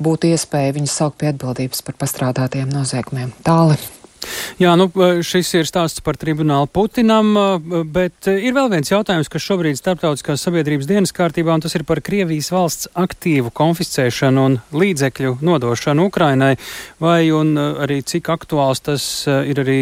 būtu 0.00 0.32
iespēja 0.32 0.78
viņus 0.78 1.00
saukt 1.02 1.20
pie 1.20 1.34
atbildības 1.34 1.84
par 1.84 2.00
pastrādātiem 2.00 2.70
noziegumiem. 2.72 3.34
Tāli. 3.44 3.99
Jā, 4.60 4.74
nu, 4.76 4.88
šis 5.24 5.50
ir 5.56 5.68
stāsts 5.68 6.02
par 6.04 6.18
tribunālu 6.20 6.68
Putinam, 6.68 7.32
bet 7.92 8.28
ir 8.28 8.52
vēl 8.56 8.68
viens 8.72 8.92
jautājums, 8.92 9.30
kas 9.32 9.46
šobrīd 9.46 9.78
starptautiskās 9.78 10.44
sabiedrības 10.44 10.88
dienas 10.90 11.14
kārtībā, 11.16 11.54
un 11.56 11.64
tas 11.64 11.76
ir 11.78 11.86
par 11.88 12.02
Krievijas 12.04 12.50
valsts 12.52 12.90
aktīvu 13.00 13.52
konfiscēšanu 13.56 14.46
un 14.50 14.58
līdzekļu 14.76 15.38
nodošanu 15.46 16.08
Ukrainai. 16.10 16.54
Vai 17.00 17.30
un 17.32 17.56
arī 17.56 18.02
cik 18.04 18.28
aktuāls 18.36 18.84
tas 18.84 19.10
ir 19.26 19.64
arī 19.64 19.80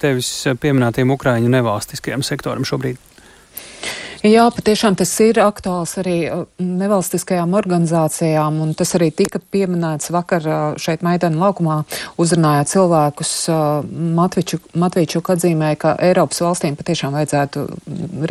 tevis 0.00 0.32
pieminētiem 0.60 1.16
Ukraiņu 1.16 1.52
nevalstiskajam 1.56 2.26
sektoram 2.26 2.68
šobrīd? 2.68 3.00
Jā, 4.26 4.48
patiešām 4.50 4.96
tas 4.98 5.12
ir 5.22 5.38
aktuāls 5.38 5.92
arī 6.00 6.16
uh, 6.26 6.40
nevalstiskajām 6.58 7.52
organizācijām, 7.54 8.56
un 8.64 8.72
tas 8.74 8.90
arī 8.98 9.12
tika 9.14 9.38
pieminēts 9.38 10.10
vakar 10.10 10.48
uh, 10.48 10.56
šeit 10.74 11.04
Maidana 11.06 11.38
laukumā, 11.38 11.76
uzrunājot 12.18 12.72
cilvēkus. 12.72 13.34
Uh, 13.46 13.86
Matviču, 14.18 14.58
Matvīčuk 14.74 15.30
atzīmēja, 15.36 15.76
ka 15.78 15.92
Eiropas 16.02 16.42
valstīm 16.42 16.74
patiešām 16.80 17.14
vajadzētu 17.14 17.62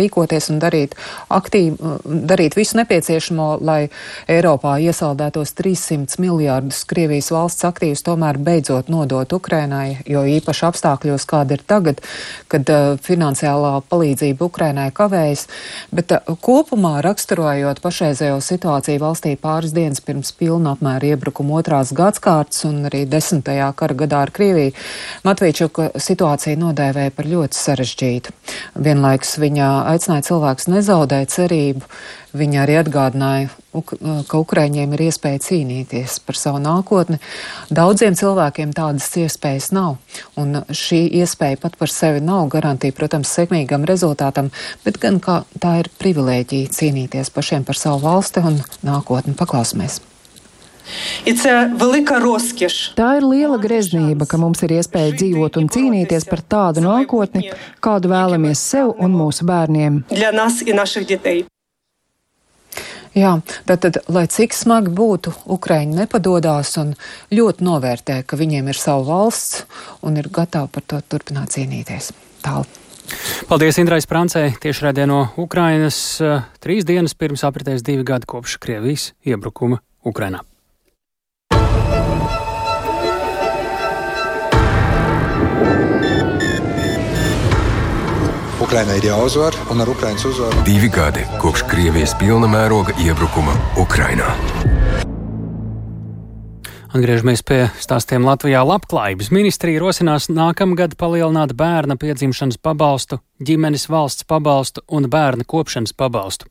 rīkoties 0.02 0.50
un 0.52 0.60
darīt 0.60 0.98
aktīvi, 1.32 1.94
darīt 2.34 2.60
visu 2.60 2.82
nepieciešamo, 2.82 3.48
lai 3.64 3.88
Eiropā 4.28 4.76
iesaldētos 4.84 5.56
300 5.56 6.20
miljārdus 6.20 6.82
Krievijas 6.92 7.32
valsts 7.32 7.64
aktīvus 7.70 8.04
tomēr 8.04 8.42
beidzot 8.44 8.92
nodot 8.92 9.38
Ukrainai, 9.40 10.02
jo 10.04 10.26
īpaši 10.36 10.68
apstākļos, 10.68 11.30
kāda 11.32 11.56
ir 11.56 11.64
tagad, 11.64 12.04
kad 12.52 12.76
finansiālā 13.08 13.78
palīdzība 13.88 14.52
Ukrainai 14.52 14.90
kavējas. 14.92 15.48
Bet 15.92 16.14
uh, 16.16 16.36
kopumā 16.44 16.98
raksturojot 17.06 17.82
pašreizējo 17.84 18.40
situāciju 18.44 19.02
valstī 19.04 19.36
pāris 19.40 19.74
dienas 19.76 20.04
pirms 20.04 20.34
pilna 20.38 20.76
apmēra 20.76 21.14
iebrukuma 21.14 21.60
otrās 21.62 21.94
gadskārtas 21.98 22.66
un 22.70 22.86
arī 22.90 23.06
desmitajā 23.10 23.70
kara 23.78 23.98
gadā 24.04 24.24
ar 24.26 24.34
Krieviju, 24.36 24.76
Matvīčuka 25.28 25.90
situāciju 26.02 26.62
nodēvēja 26.66 27.16
par 27.16 27.30
ļoti 27.30 27.62
sarežģītu. 27.62 28.36
Vienlaikus 28.88 29.38
viņa 29.42 29.72
aicināja 29.94 30.30
cilvēkus 30.32 30.70
nezaudēt 30.72 31.34
cerību, 31.34 31.88
Viņa 32.36 32.64
arī 32.66 32.76
atgādināja, 32.82 33.52
ka 34.28 34.40
Ukraiņiem 34.42 34.92
ir 34.98 35.04
iespēja 35.06 35.40
cīnīties 35.46 36.18
par 36.28 36.36
savu 36.36 36.60
nākotni. 36.60 37.22
Daudziem 37.72 38.18
cilvēkiem 38.20 38.74
tādas 38.76 39.08
iespējas 39.22 39.70
nav, 39.76 39.96
un 40.36 40.60
šī 40.68 41.06
iespēja 41.22 41.62
pat 41.62 41.78
par 41.80 41.94
sevi 41.94 42.20
nav 42.24 42.50
garantija, 42.52 42.96
protams, 42.98 43.32
sekmīgam 43.32 43.88
rezultātam, 43.88 44.52
bet 44.84 45.00
gan 45.00 45.22
kā 45.24 45.40
tā 45.64 45.78
ir 45.86 45.92
privilēģija 46.02 46.76
cīnīties 46.76 47.32
pašiem 47.32 47.64
par 47.68 47.80
savu 47.80 48.04
valsti 48.04 48.44
un 48.44 48.62
nākotni. 48.84 49.38
Paklausīsimies! 49.38 50.02
Tā 52.96 53.10
ir 53.20 53.28
liela 53.28 53.58
greznība, 53.60 54.28
ka 54.30 54.40
mums 54.40 54.64
ir 54.64 54.78
iespēja 54.78 55.18
dzīvot 55.20 55.60
un 55.60 55.68
cīnīties 55.74 56.28
par 56.30 56.44
tādu 56.56 56.86
nākotni, 56.86 57.52
kādu 57.84 58.14
vēlamies 58.14 58.64
sev 58.72 58.96
un 58.96 59.16
mūsu 59.20 59.48
bērniem. 59.48 60.02
Jā, 63.18 63.32
tad, 63.66 63.82
tad, 63.82 63.98
lai 64.14 64.28
cik 64.30 64.54
smagi 64.54 64.92
būtu, 64.94 65.32
Ukraiņi 65.56 65.96
nepadodās 65.98 66.76
un 66.78 66.92
ļoti 67.34 67.66
novērtē, 67.66 68.20
ka 68.30 68.38
viņiem 68.38 68.70
ir 68.70 68.78
sava 68.78 69.02
valsts 69.08 69.64
un 70.06 70.20
ir 70.22 70.30
gatavi 70.30 70.70
par 70.76 70.86
to 70.86 71.00
turpināt 71.02 71.56
cīnīties. 71.56 72.12
Tālu. 72.46 72.68
Paldies 73.48 73.80
Indrai 73.82 74.04
Sprancē, 74.04 74.44
tieši 74.62 74.86
redzē 74.90 75.08
no 75.10 75.24
Ukrainas 75.40 76.20
trīs 76.62 76.86
dienas 76.86 77.18
pirms 77.18 77.46
apritēs 77.48 77.86
divi 77.88 78.06
gadi 78.06 78.30
kopš 78.30 78.60
Krievijas 78.62 79.14
iebrukuma 79.26 79.82
Ukrainā. 80.06 80.44
Ukrainai 88.68 88.98
ir 89.00 89.06
jāuzvar, 89.08 89.56
un 89.72 89.80
ar 89.80 89.88
Ukraiņas 89.94 90.26
uzvaru 90.28 90.66
divi 90.68 90.90
gadi 90.92 91.24
kopš 91.40 91.64
Krievijas 91.72 92.18
pilna 92.20 92.52
mēroga 92.52 93.00
iebrukuma 93.00 93.56
Ukrainā. 93.80 94.34
Atgriežamies 96.98 97.44
pie 97.46 97.58
stāstiem 97.78 98.24
Latvijā. 98.26 98.64
Labklājības 98.66 99.28
ministrija 99.30 99.78
rosinās 99.84 100.32
nākamgad 100.34 100.96
palielināt 100.98 101.52
bērna 101.54 101.94
piedzimšanas 102.02 102.58
pabalstu, 102.58 103.20
ģimenes 103.38 103.84
valsts 103.86 104.26
pabalstu 104.26 104.82
un 104.90 105.06
bērna 105.06 105.46
kopšanas 105.46 105.94
pabalstu. 105.94 106.48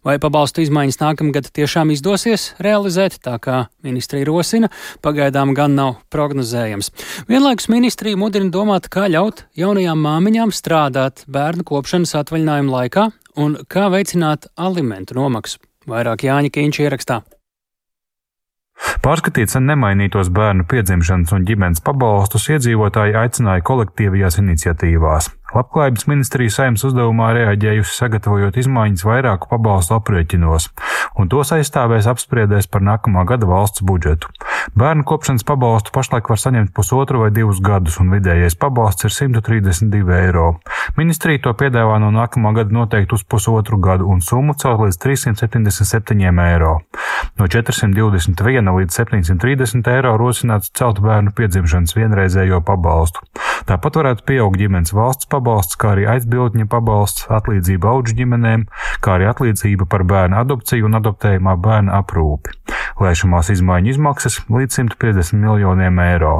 Vai 0.00 0.14
pabalstu 0.22 0.62
izmaiņas 0.64 0.96
nākamgad 1.02 1.50
tiešām 1.52 1.92
izdosies 1.92 2.54
realizēt, 2.64 3.18
tā 3.20 3.36
kā 3.36 3.58
ministrija 3.84 4.30
rosina, 4.30 4.70
pagaidām 5.04 5.52
gan 5.58 5.76
nav 5.76 5.98
prognozējams. 6.14 6.88
Vienlaikus 7.28 7.68
ministrija 7.68 8.16
mudina 8.16 8.48
domāt, 8.54 8.88
kā 8.88 9.10
ļaut 9.12 9.44
jaunajām 9.60 10.00
māmiņām 10.08 10.54
strādāt 10.56 11.26
bērnu 11.28 11.68
kopšanas 11.68 12.16
atvaļinājuma 12.22 12.78
laikā 12.78 13.10
un 13.44 13.60
kā 13.68 13.90
veicināt 13.92 14.48
alimentu 14.56 15.20
nomaksu. 15.20 15.60
Vairāk 15.84 16.24
Jāņa 16.30 16.54
Kīņš 16.56 16.82
ierakstā. 16.86 17.20
Pārskatīt 19.02 19.50
sen 19.50 19.66
nemainītos 19.66 20.30
bērnu 20.34 20.66
piedzimšanas 20.70 21.32
un 21.34 21.46
ģimenes 21.48 21.82
pabalstus 21.82 22.48
iedzīvotāji 22.54 23.16
aicināja 23.18 23.64
kolektīvajās 23.66 24.38
iniciatīvās. 24.42 25.32
Labklājības 25.52 26.06
ministrija 26.08 26.52
saimnes 26.54 26.84
uzdevumā 26.88 27.32
reaģējusi 27.36 27.96
sagatavojot 27.98 28.56
izmaiņas 28.62 29.04
vairāku 29.04 29.50
pabalstu 29.50 29.98
aprēķinos, 29.98 30.70
un 31.20 31.28
tos 31.32 31.52
aizstāvēs 31.56 32.08
apspriedēs 32.08 32.70
par 32.72 32.86
nākamā 32.86 33.26
gada 33.28 33.50
valsts 33.50 33.84
budžetu. 33.84 34.32
Bērnu 34.74 35.04
kopšanas 35.04 35.44
pabalstu 35.44 35.92
pašlaik 35.94 36.28
var 36.30 36.40
saņemt 36.40 36.72
pusotru 36.76 37.22
vai 37.22 37.30
divus 37.34 37.60
gadus, 37.64 37.98
un 38.02 38.12
vidējais 38.14 38.56
pabalsts 38.58 39.08
ir 39.08 39.14
132 39.14 40.14
eiro. 40.16 40.46
Ministrija 40.96 41.42
to 41.44 41.54
piedāvā 41.58 41.98
no 42.02 42.12
nākamā 42.14 42.54
gada 42.56 42.74
noteikti 42.74 43.16
uz 43.18 43.24
pusotru 43.24 43.78
gadu 43.82 44.08
un 44.08 44.22
summu 44.24 44.54
celt 44.58 44.82
līdz 44.84 45.00
377 45.02 46.42
eiro. 46.46 46.78
No 47.38 47.48
421 47.48 48.72
līdz 48.78 48.98
730 49.02 49.90
eiro 49.92 50.16
rosināts 50.20 50.72
celt 50.78 51.02
bērnu 51.02 51.34
piedzimšanas 51.36 51.96
vienreizējo 51.96 52.62
pabalstu. 52.66 53.24
Tāpat 53.68 53.98
varētu 53.98 54.24
pieaugt 54.26 54.58
ģimenes 54.58 54.94
valsts 54.96 55.28
pabalsts, 55.30 55.78
kā 55.78 55.92
arī 55.94 56.08
aizbildņa 56.16 56.66
pabalsts, 56.70 57.28
atlīdzība 57.30 57.92
auģu 57.92 58.16
ģimenēm, 58.18 58.64
kā 59.04 59.16
arī 59.16 59.28
atlīdzība 59.30 59.86
par 59.90 60.06
bērnu 60.08 60.40
adopciju 60.40 60.88
un 60.88 60.98
adoptējumā 60.98 61.54
bērnu 61.62 61.94
aprūpi. 61.94 62.56
Lēšamās 63.02 63.52
izmaiņu 63.54 63.94
izmaksas 63.94 64.40
līdz 64.56 64.78
150 64.80 65.38
miljoniem 65.42 66.00
eiro. 66.04 66.34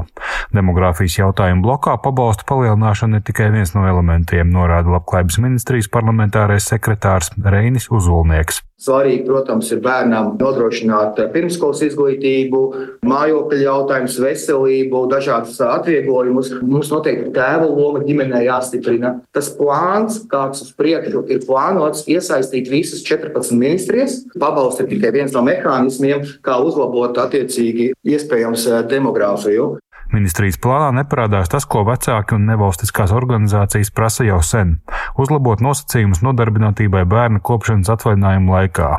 Demogrāfijas 0.54 1.18
jautājumu 1.20 1.64
blokā 1.66 1.96
pabalstu 2.02 2.46
palielināšana 2.48 3.20
ir 3.20 3.26
tikai 3.28 3.50
viens 3.54 3.74
no 3.76 3.86
elementiem, 3.88 4.50
norāda 4.52 4.92
Labklājības 4.96 5.40
ministrijas 5.44 5.90
parlamentārais 5.92 6.68
sekretārs 6.68 7.32
Reinis 7.44 7.88
Uzulnieks. 7.90 8.62
Svarīgi, 8.82 9.22
protams, 9.28 9.68
ir 9.70 9.78
bērnam 9.84 10.32
nodrošināt 10.40 11.20
pirmskolas 11.34 11.84
izglītību, 11.86 12.62
mājokļa 13.06 13.60
jautājumus, 13.60 14.16
veselību, 14.24 15.04
dažādas 15.12 15.60
atvieglojumus. 15.62 16.50
Mums 16.66 16.90
noteikti 16.90 17.30
tēva 17.36 17.68
loma 17.70 18.02
ģimenē 18.02 18.42
jāstiprina. 18.48 19.14
Tas 19.36 19.52
plāns, 19.54 20.18
kāds 20.32 20.64
uz 20.66 20.72
priekšu 20.78 21.22
ir 21.30 21.44
plānots, 21.46 22.08
iesaistīt 22.10 22.72
visas 22.72 23.04
14 23.06 23.54
ministrijas. 23.54 24.18
Pabalsti 24.34 24.86
ir 24.86 24.92
tikai 24.96 25.14
viens 25.20 25.36
no 25.36 25.44
mehānismiem, 25.46 26.26
kā 26.42 26.58
uzlabot 26.66 27.22
attiecīgi 27.22 27.92
iespējams 28.02 28.66
demogrāfiju. 28.90 29.76
Ministrijas 30.12 30.58
plānā 30.60 30.90
neparādās 30.98 31.48
tas, 31.48 31.64
ko 31.64 31.86
vecāki 31.88 32.36
un 32.36 32.44
nevalstiskās 32.50 33.14
organizācijas 33.16 33.90
prasa 33.96 34.26
jau 34.26 34.42
sen- 34.44 34.74
uzlabot 35.22 35.60
nosacījumus 35.64 36.20
nodarbinātībai 36.26 37.04
bērnu 37.08 37.40
kopšanas 37.40 37.88
atvaļinājuma 37.94 38.52
laikā. 38.56 38.90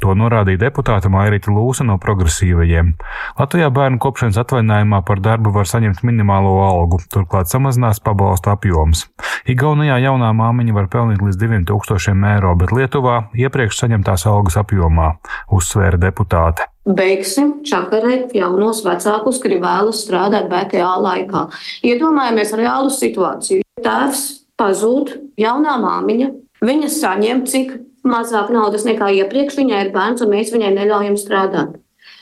To 0.00 0.14
norādīja 0.14 0.62
deputāta 0.66 1.10
Mairita 1.10 1.50
Lūsa 1.50 1.84
no 1.84 1.98
progresīvajiem. 1.98 2.94
Latvijā 3.38 3.70
bērnu 3.70 3.98
kopšanas 3.98 4.38
atvaļinājumā 4.44 5.04
par 5.04 5.20
darbu 5.20 5.52
var 5.52 5.64
saņemt 5.64 6.04
minimālo 6.06 6.56
algu, 6.68 7.00
turklāt 7.10 7.50
samazinās 7.50 8.00
pabalstu 8.00 8.54
apjoms. 8.54 9.08
Igaunijā 9.46 9.98
jaunā 9.98 10.32
māmiņa 10.32 10.72
var 10.72 10.86
pelnīt 10.86 11.18
līdz 11.18 11.36
2000 11.66 12.34
eiro, 12.34 12.54
bet 12.54 12.70
Lietuvā 12.70 13.24
iepriekš 13.34 13.84
saņemtās 13.84 14.26
algas 14.26 14.56
apjomā, 14.56 15.16
uzsvēra 15.50 15.98
deputāte 15.98 16.70
beigsim 16.96 17.60
čakarēt 17.66 18.34
jaunos 18.36 18.82
vecākus, 18.86 19.40
kuri 19.42 19.60
vēlas 19.62 20.04
strādāt 20.04 20.48
BTA 20.50 20.94
laikā. 21.04 21.46
Iedomājamies 21.86 22.54
reālu 22.58 22.92
situāciju. 22.94 23.66
Tēvs 23.84 24.24
pazūd, 24.60 25.14
jaunā 25.40 25.76
māmiņa, 25.82 26.32
viņa 26.64 26.90
saņem 26.96 27.44
cik 27.48 27.76
mazāk 28.06 28.50
naudas 28.54 28.86
nekā 28.88 29.10
iepriekš, 29.20 29.60
viņai 29.60 29.84
ir 29.86 29.94
bērns 29.94 30.24
un 30.24 30.34
mēs 30.34 30.52
viņai 30.54 30.74
neļaujam 30.76 31.16
strādāt. 31.20 31.78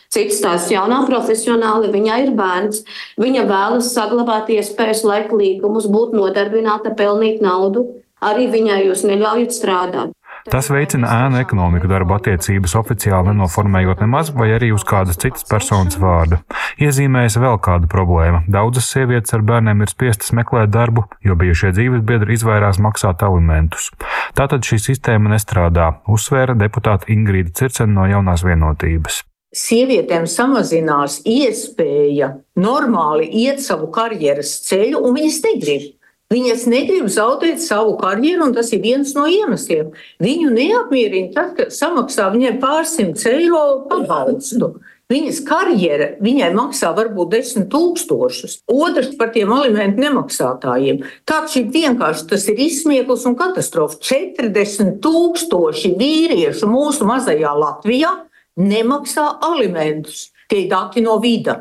Cits 0.08 0.40
tās 0.40 0.70
jaunā 0.72 1.02
profesionāli, 1.04 1.90
viņai 1.92 2.18
ir 2.24 2.30
bērns, 2.36 2.80
viņa 3.20 3.44
vēlas 3.50 3.90
saglabāt 3.92 4.48
iespējas, 4.54 5.04
laika 5.04 5.36
līgumus, 5.36 5.88
būt 5.92 6.14
nodarbināta, 6.16 6.94
pelnīt 6.96 7.42
naudu. 7.44 7.84
Arī 8.24 8.48
viņai 8.50 8.80
jūs 8.88 9.04
neļaujat 9.06 9.52
strādāt. 9.54 10.14
Tas 10.48 10.70
veicina 10.72 11.10
ēnu 11.26 11.42
ekonomiku 11.42 11.90
darba 11.90 12.16
attiecības 12.16 12.72
oficiāli 12.80 13.34
nenoformējot 13.34 14.00
nemaz 14.00 14.30
vai 14.32 14.46
arī 14.56 14.70
uz 14.72 14.84
kādas 14.88 15.20
citas 15.20 15.44
personas 15.48 15.98
vārda. 16.00 16.38
Iezīmējas 16.80 17.36
vēl 17.42 17.58
kāda 17.64 17.90
problēma. 17.92 18.40
Daudzas 18.48 18.88
sievietes 18.88 19.36
ar 19.36 19.44
bērniem 19.44 19.84
ir 19.84 19.92
spiestas 19.92 20.32
meklēt 20.32 20.72
darbu, 20.72 21.04
jo 21.20 21.36
bijušie 21.36 21.74
dzīves 21.76 22.04
biedri 22.08 22.38
izvairās 22.38 22.80
maksāt 22.80 23.24
alimentus. 23.28 23.90
Tātad 24.38 24.64
šī 24.64 24.80
sistēma 24.86 25.34
nestrādā, 25.34 25.90
uzsvēra 26.08 26.56
deputāta 26.56 27.12
Ingrīda 27.12 27.52
Circena 27.60 28.00
no 28.00 28.08
jaunās 28.08 28.46
vienotības. 28.48 29.20
Sievietēm 29.52 30.24
samazinās 30.28 31.22
iespēja 31.28 32.34
normāli 32.60 33.28
iet 33.44 33.60
savu 33.64 33.92
karjeras 33.92 34.58
ceļu, 34.64 35.04
un 35.04 35.16
viņas 35.20 35.44
negrib. 35.44 35.86
Viņas 36.28 36.66
negrib 36.68 37.06
zaudēt 37.08 37.62
savu 37.64 37.94
karjeru, 37.96 38.50
un 38.50 38.52
tas 38.52 38.68
ir 38.76 38.82
viens 38.84 39.14
no 39.16 39.24
iemesliem. 39.24 39.94
Viņu 40.20 40.50
neapmierina 40.52 41.32
tas, 41.32 41.54
ka 41.56 41.68
samaksā 41.72 42.26
viņai 42.34 42.58
pārsimts 42.60 43.24
eiro 43.30 43.86
pabalstu. 43.88 44.74
Viņas 45.08 45.38
karjera 45.48 46.10
viņai 46.20 46.50
maksā 46.52 46.90
varbūt 46.92 47.30
desmit 47.32 47.70
tūkstošus. 47.72 48.58
Otrs 48.68 49.14
par 49.16 49.30
tiem 49.32 49.54
alimentu 49.56 50.02
nemaksātājiem. 50.04 51.00
Taču 51.24 51.62
vienkārši 51.72 52.26
tas 52.28 52.44
ir 52.52 52.60
izsmieklis 52.60 53.24
un 53.30 53.38
katastrofa. 53.38 53.96
40 54.04 54.98
tūkstoši 55.00 55.94
vīriešu 55.96 56.68
mūsu 56.68 57.08
mazajā 57.08 57.54
Latvijā 57.56 58.12
nemaksā 58.60 59.30
alimentus. 59.48 60.26
Tie 60.52 60.66
ir 60.66 60.68
dati 60.74 61.00
no 61.00 61.16
vida. 61.24 61.56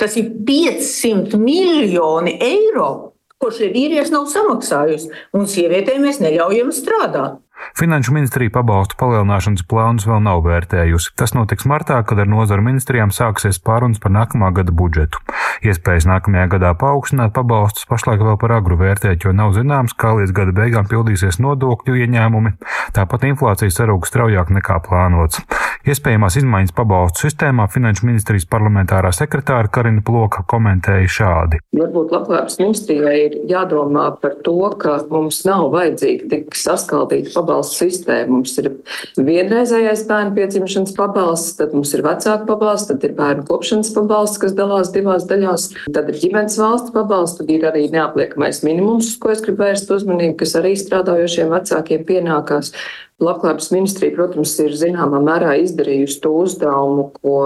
Tas 0.00 0.16
ir 0.16 0.32
500 0.48 1.36
miljoni 1.36 2.38
eiro 2.40 3.05
ko 3.46 3.54
šie 3.54 3.70
vīrieši 3.70 4.14
nav 4.14 4.26
samaksājusi, 4.32 5.12
un 5.38 5.46
sievietēm 5.50 6.02
mēs 6.02 6.18
neļaujam 6.24 6.72
strādāt. 6.74 7.38
Finanšu 7.76 8.14
ministrija 8.16 8.52
pabalstu 8.54 8.96
palielināšanas 9.00 9.66
plānus 9.68 10.06
vēl 10.08 10.22
nav 10.24 10.42
vērtējusi. 10.46 11.12
Tas 11.18 11.34
notiks 11.36 11.66
martā, 11.68 11.98
kad 12.08 12.20
ar 12.22 12.28
nozaru 12.30 12.64
ministrijām 12.64 13.12
sāksies 13.12 13.60
pārunas 13.60 14.00
par 14.00 14.14
nākamā 14.16 14.52
gada 14.56 14.72
budžetu. 14.72 15.20
Iespējas 15.66 16.06
nākamajā 16.08 16.46
gadā 16.56 16.72
paaugstināt 16.78 17.34
pabalstus 17.36 17.88
pašlaik 17.90 18.24
vēl 18.24 18.38
par 18.40 18.56
agru 18.58 18.78
vērtēt, 18.80 19.24
jo 19.24 19.34
nav 19.36 19.52
zināms, 19.56 19.96
kā 19.96 20.14
līdz 20.18 20.34
gada 20.36 20.56
beigām 20.56 20.88
pildīsies 20.88 21.40
nodokļu 21.42 22.00
ieņēmumi. 22.04 22.56
Tāpat 22.96 23.28
inflācija 23.28 23.72
sarūk 23.72 24.08
straujāk 24.08 24.52
nekā 24.56 24.80
plānots. 24.86 25.42
Iespējamās 25.86 26.34
izmaiņas 26.40 26.74
pabalstu 26.74 27.26
sistēmā 27.26 27.68
Finanšu 27.70 28.08
ministrijas 28.08 28.48
parlamentārā 28.50 29.12
sekretāra 29.14 29.70
Karina 29.70 30.02
Ploka 30.02 30.42
komentēja 30.50 31.12
šādi. 31.18 31.60
Varbūt 31.78 32.14
labklājības 32.14 32.58
ministrijai 32.58 33.14
ir 33.28 33.36
jādomā 33.52 34.08
par 34.18 34.34
to, 34.42 34.56
ka 34.82 34.96
mums 35.12 35.44
nav 35.46 35.68
vajadzīgi 35.76 36.26
tik 36.32 36.58
saskaldīti 36.58 37.30
pabalstu 37.46 37.86
sistēmu. 37.86 38.40
Mums 38.40 38.56
ir 38.60 38.70
vienreizējais 39.16 40.04
bērnu 40.08 40.34
piedzimšanas 40.36 40.94
pabalsts, 40.96 41.54
tad 41.60 41.74
mums 41.76 41.94
ir 41.94 42.02
vecāku 42.06 42.48
pabalsts, 42.50 42.90
tad 42.90 43.06
ir 43.06 43.14
bērnu 43.16 43.46
kopšanas 43.46 43.92
pabalsts, 43.94 44.42
kas 44.42 44.56
dalās 44.58 44.92
divās 44.94 45.28
daļās, 45.30 45.70
tad 45.94 46.10
ir 46.10 46.20
ģimenes 46.24 46.58
valsts 46.60 46.94
pabalsts, 46.94 47.40
tad 47.40 47.52
ir 47.54 47.66
arī 47.70 47.86
neapliekamais 47.94 48.62
minimums, 48.66 49.14
uz 49.14 49.20
ko 49.22 49.32
es 49.34 49.44
gribu 49.44 49.64
vērst 49.64 49.92
uzmanību, 49.94 50.38
kas 50.42 50.56
arī 50.58 50.74
strādājošiem 50.80 51.54
vecākiem 51.54 52.06
pienākās. 52.08 52.74
Labklājības 53.16 53.70
ministrija, 53.72 54.12
protams, 54.12 54.50
ir 54.60 54.74
zināmā 54.76 55.22
mērā 55.24 55.54
izdarījusi 55.62 56.18
to 56.20 56.34
uzdevumu, 56.36 57.06
ko 57.16 57.36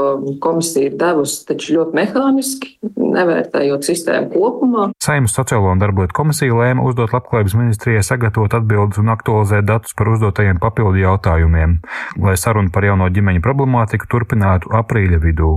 komisija 0.42 0.88
ir 0.88 0.96
devusi, 0.98 1.44
taču 1.46 1.76
ļoti 1.76 1.94
mehāniski, 1.94 2.72
nevērtējot 2.98 3.86
sistēmu 3.86 4.32
kopumā. 4.34 4.88
Saimnes 4.98 5.36
sociālo 5.38 5.70
un 5.70 5.78
darbotu 5.78 6.16
komisija 6.18 6.58
lēma 6.58 6.82
uzdot 6.90 7.14
Labklājības 7.14 7.54
ministrijai 7.60 8.02
sagatavot 8.02 8.58
atbildes 8.58 8.98
un 8.98 9.14
aktualizēt 9.14 9.70
datus 9.70 9.94
par 9.94 10.10
uzdotajiem 10.16 10.58
papildu 10.58 11.04
jautājumiem, 11.04 11.78
lai 12.18 12.34
saruna 12.34 12.74
par 12.74 12.90
jauno 12.90 13.06
ģimeņu 13.14 13.46
problemātiku 13.46 14.10
turpinātu 14.10 14.74
aprīļa 14.74 15.22
vidū. 15.22 15.52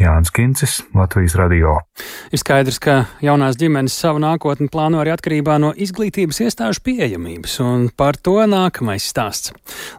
Jānis 0.00 0.32
Kincis, 0.34 0.80
Latvijas 0.94 1.36
radio. 1.38 1.76
Ir 2.34 2.40
skaidrs, 2.42 2.80
ka 2.82 2.94
jaunās 3.22 3.54
ģimenes 3.60 3.94
savu 3.94 4.18
nākotni 4.22 4.66
plāno 4.72 4.98
arī 5.02 5.12
atkarībā 5.14 5.54
no 5.62 5.70
izglītības 5.70 6.40
iestāžu 6.42 6.82
pieejamības, 6.86 7.54
un 7.62 7.84
par 7.94 8.18
to 8.18 8.34
nākamais 8.50 9.06
stāsts. 9.06 9.52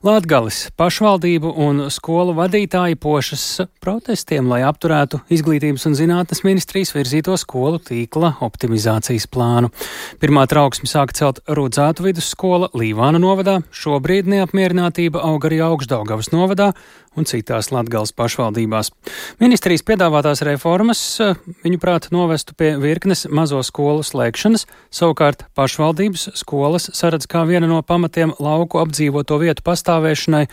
Latgalis 0.03 0.65
pašvaldību 0.75 1.53
un 1.63 1.85
skolu 1.93 2.35
vadītāji 2.35 2.99
pošas 2.99 3.45
protestiem, 3.83 4.49
lai 4.51 4.65
apturētu 4.67 5.21
izglītības 5.31 5.87
un 5.87 5.95
zinātnes 5.95 6.43
ministrijas 6.43 6.91
virzīto 6.95 7.37
skolu 7.39 7.79
tīkla 7.79 8.33
optimizācijas 8.43 9.29
plānu. 9.31 9.71
Pirmā 10.19 10.43
trauksme 10.51 10.91
sāka 10.91 11.15
celt 11.15 11.39
Rudzātu 11.47 12.09
vidusskola 12.09 12.73
Līvāna 12.75 13.23
novadā, 13.23 13.61
šobrīd 13.71 14.27
neapmierinātība 14.35 15.23
aug 15.23 15.47
arī 15.47 15.63
Augstdaugavas 15.63 16.33
novadā 16.35 16.73
un 17.15 17.27
citās 17.27 17.71
Latgales 17.73 18.13
pašvaldībās. 18.15 18.91
Ministrijas 19.41 19.83
piedāvātās 19.87 20.43
reformas, 20.45 21.01
viņuprāt, 21.65 22.09
novestu 22.15 22.55
pie 22.57 22.75
virknes 22.81 23.25
mazo 23.31 23.61
skolu 23.65 24.05
slēgšanas, 24.05 24.65
savukārt 24.93 25.45
pašvaldības 25.57 26.29
skolas 26.39 26.89
saredz 26.93 27.27
kā 27.31 27.45
viena 27.49 27.69
no 27.71 27.81
pamatiem 27.81 28.35
lauku 28.39 28.81
apdzīvoto 28.83 29.39
vietu 29.41 29.65
pastāvēšanai, 29.65 30.45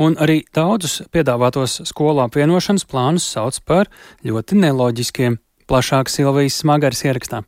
un 0.00 0.18
arī 0.20 0.42
daudzus 0.56 1.00
piedāvātos 1.12 1.80
skolu 1.90 2.24
apvienošanas 2.26 2.88
plānus 2.88 3.28
sauc 3.30 3.60
par 3.66 3.90
ļoti 4.26 4.60
neloģiskiem. 4.64 5.40
Plašāk 5.70 6.10
Silvijas 6.10 6.58
smagars 6.64 7.04
ierakstā. 7.06 7.44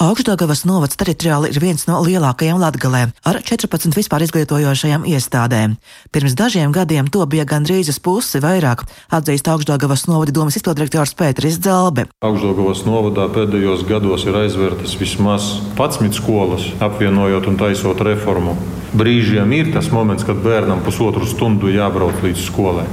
Augstdagavas 0.00 0.62
novads 0.64 0.96
teritoriāli 0.96 1.50
ir 1.52 1.58
viens 1.60 1.82
no 1.84 1.98
lielākajiem 2.00 2.56
Latgalē, 2.56 3.02
ar 3.28 3.36
14 3.44 3.92
vispār 3.92 4.24
izglītojošajām 4.24 5.04
iestādēm. 5.04 5.74
Pirms 6.08 6.32
dažiem 6.32 6.72
gadiem 6.72 7.10
to 7.12 7.20
bija 7.28 7.44
gandrīz 7.44 7.90
uz 7.92 7.98
pusi 8.00 8.40
vairāk, 8.40 8.86
atzīst 9.12 9.50
Augstdagavas 9.52 10.06
novada 10.08 10.32
domas 10.32 10.56
izpildirektors 10.56 11.12
Pēteris 11.18 11.60
Dzelbe. 11.60 12.06
Augstdagavas 12.24 12.82
novadā 12.88 13.28
pēdējos 13.36 13.84
gados 13.84 14.24
ir 14.24 14.40
aizvērtas 14.40 14.96
vismaz 14.96 15.52
11 15.76 16.16
skolas, 16.16 16.70
apvienojot 16.80 17.52
un 17.52 17.60
taisot 17.60 18.00
reformu. 18.00 18.56
Brīžiem 18.96 19.52
ir 19.60 19.74
tas 19.76 19.92
moments, 19.92 20.24
kad 20.24 20.40
bērnam 20.40 20.80
pusotru 20.88 21.28
stundu 21.28 21.68
jābrauc 21.68 22.24
līdz 22.24 22.48
skolai. 22.48 22.88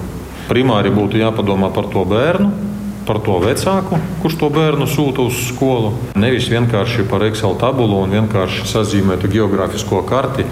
Primāri 0.52 0.92
būtu 0.92 1.24
jāpadomā 1.24 1.72
par 1.72 1.88
to 1.94 2.04
bērnu, 2.04 2.52
par 3.10 3.18
to 3.26 3.40
vecāku, 3.42 3.98
kurš 4.22 4.36
to 4.38 4.52
bērnu 4.54 4.86
sūta 4.86 5.26
uz 5.26 5.38
skolu. 5.48 5.96
Nevis 6.20 6.46
vienkārši 6.52 7.08
par 7.10 7.26
Excel 7.26 7.56
tabulu 7.58 8.04
un 8.04 8.14
vienkārši 8.14 8.68
sazīmētu 8.70 9.32
geogrāfisko 9.34 10.04
karti 10.06 10.46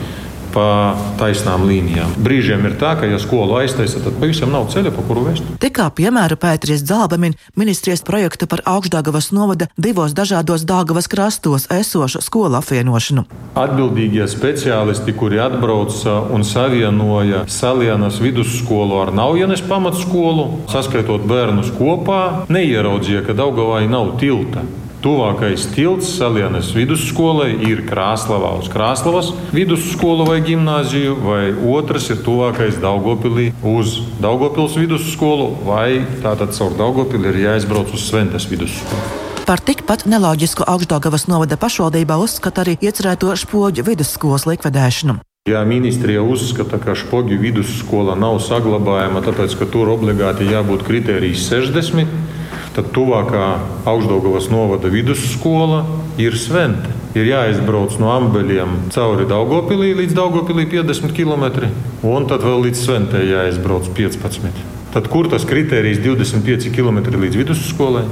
pa 0.53 0.95
taisnām 1.19 1.65
līnijām. 1.67 2.15
Brīžiem 2.23 2.65
ir 2.69 2.77
tā, 2.81 2.93
ka, 2.99 3.07
ja 3.09 3.19
skolu 3.21 3.57
aiztaisa, 3.61 4.01
tad 4.03 4.17
pavisam 4.21 4.51
nav 4.53 4.69
ceļa, 4.73 4.93
pa 4.95 5.05
kuru 5.07 5.27
vest. 5.27 5.47
Te 5.61 5.71
kā 5.73 5.87
piemēra 5.93 6.37
Pēteris 6.39 6.85
Zalbamin 6.87 7.37
ministrijas 7.59 8.03
projektu 8.07 8.47
par 8.49 8.63
augšdāgavas 8.67 9.31
novada 9.35 9.69
divos 9.77 10.15
dažādos 10.17 10.65
Dāgavas 10.67 11.09
krastos 11.11 11.67
esošu 11.73 12.21
skolu 12.25 12.59
apvienošanu. 12.61 13.25
Atbildīgie 13.57 14.27
speciālisti, 14.29 15.15
kuri 15.17 15.41
atbrauca 15.43 16.19
un 16.33 16.45
savienoja 16.47 17.45
Salienas 17.51 18.21
vidusskolu 18.23 19.01
ar 19.03 19.13
Naujienes 19.15 19.63
pamatskolu, 19.67 20.49
saskaitot 20.71 21.25
bērnus 21.27 21.71
kopā, 21.77 22.47
neieraudzīja, 22.53 23.25
ka 23.27 23.37
Daugavai 23.37 23.85
nav 23.91 24.17
tilta. 24.21 24.65
Tuvākais 25.07 25.69
tilts 25.71 26.09
Salienas 26.17 26.73
vidusskolai 26.75 27.53
ir 27.63 27.85
Krāslavā 27.87 28.49
uz 28.59 28.65
Krāslavas 28.67 29.29
vidusskolu 29.55 30.25
vai 30.27 30.41
gimnāziju, 30.43 31.13
vai 31.23 31.43
otrs 31.55 32.09
ir 32.11 32.19
tuvākais 32.25 32.81
Daugopilī 32.83 33.45
uz 33.63 34.01
Daugopils 34.19 34.75
vidusskolu, 34.75 35.45
vai 35.63 36.01
tātad 36.25 36.51
caur 36.57 36.75
Daugopili 36.75 37.31
ir 37.31 37.39
jāizbrauc 37.45 37.95
uz 37.95 38.03
Sventes 38.03 38.49
vidusskolu. 38.51 38.99
Par 39.47 39.63
tikpat 39.63 40.03
neloģisku 40.11 40.67
Augstdagavas 40.67 41.29
novada 41.31 41.55
pašvaldībā 41.55 42.19
uzskata 42.19 42.65
arī 42.65 42.75
iecerēto 42.83 43.31
spoģu 43.31 43.87
vidusskolas 43.87 44.43
likvidēšanu. 44.51 45.21
Ja 45.47 45.63
ministrija 45.63 46.19
uzskata, 46.19 46.81
ka 46.83 46.99
spoģu 46.99 47.39
vidusskola 47.39 48.19
nav 48.19 48.41
saglabājama, 48.43 49.23
tāpēc 49.23 49.55
ka 49.55 49.71
tur 49.71 49.87
obligāti 49.95 50.51
jābūt 50.51 50.83
kritērijs 50.83 51.47
60, 51.47 52.35
tad 52.77 52.91
tuvākā 52.93 53.45
Augstdagovas 53.89 54.51
novada 54.53 54.91
vidusskola 54.93 55.81
ir 56.21 56.37
Svente. 56.37 56.93
Ir 57.17 57.25
jāizbrauc 57.31 57.95
no 57.97 58.11
Ambeļiem 58.13 58.75
cauri 58.93 59.25
Daugopilī 59.25 59.95
līdz 59.97 60.13
Daugopilī 60.13 60.67
50 60.69 61.15
km, 61.17 61.71
un 62.05 62.27
tad 62.29 62.45
vēl 62.45 62.67
līdz 62.67 62.83
Sventē 62.83 63.23
jāizbrauc 63.25 63.89
15. 63.97 64.61
Tad 64.93 65.09
kur 65.09 65.29
tas 65.31 65.47
kritērijs 65.49 66.03
25 66.05 66.69
km 66.75 67.01
līdz 67.17 67.41
vidusskolai? 67.41 68.05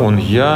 Un 0.00 0.16
ja 0.24 0.52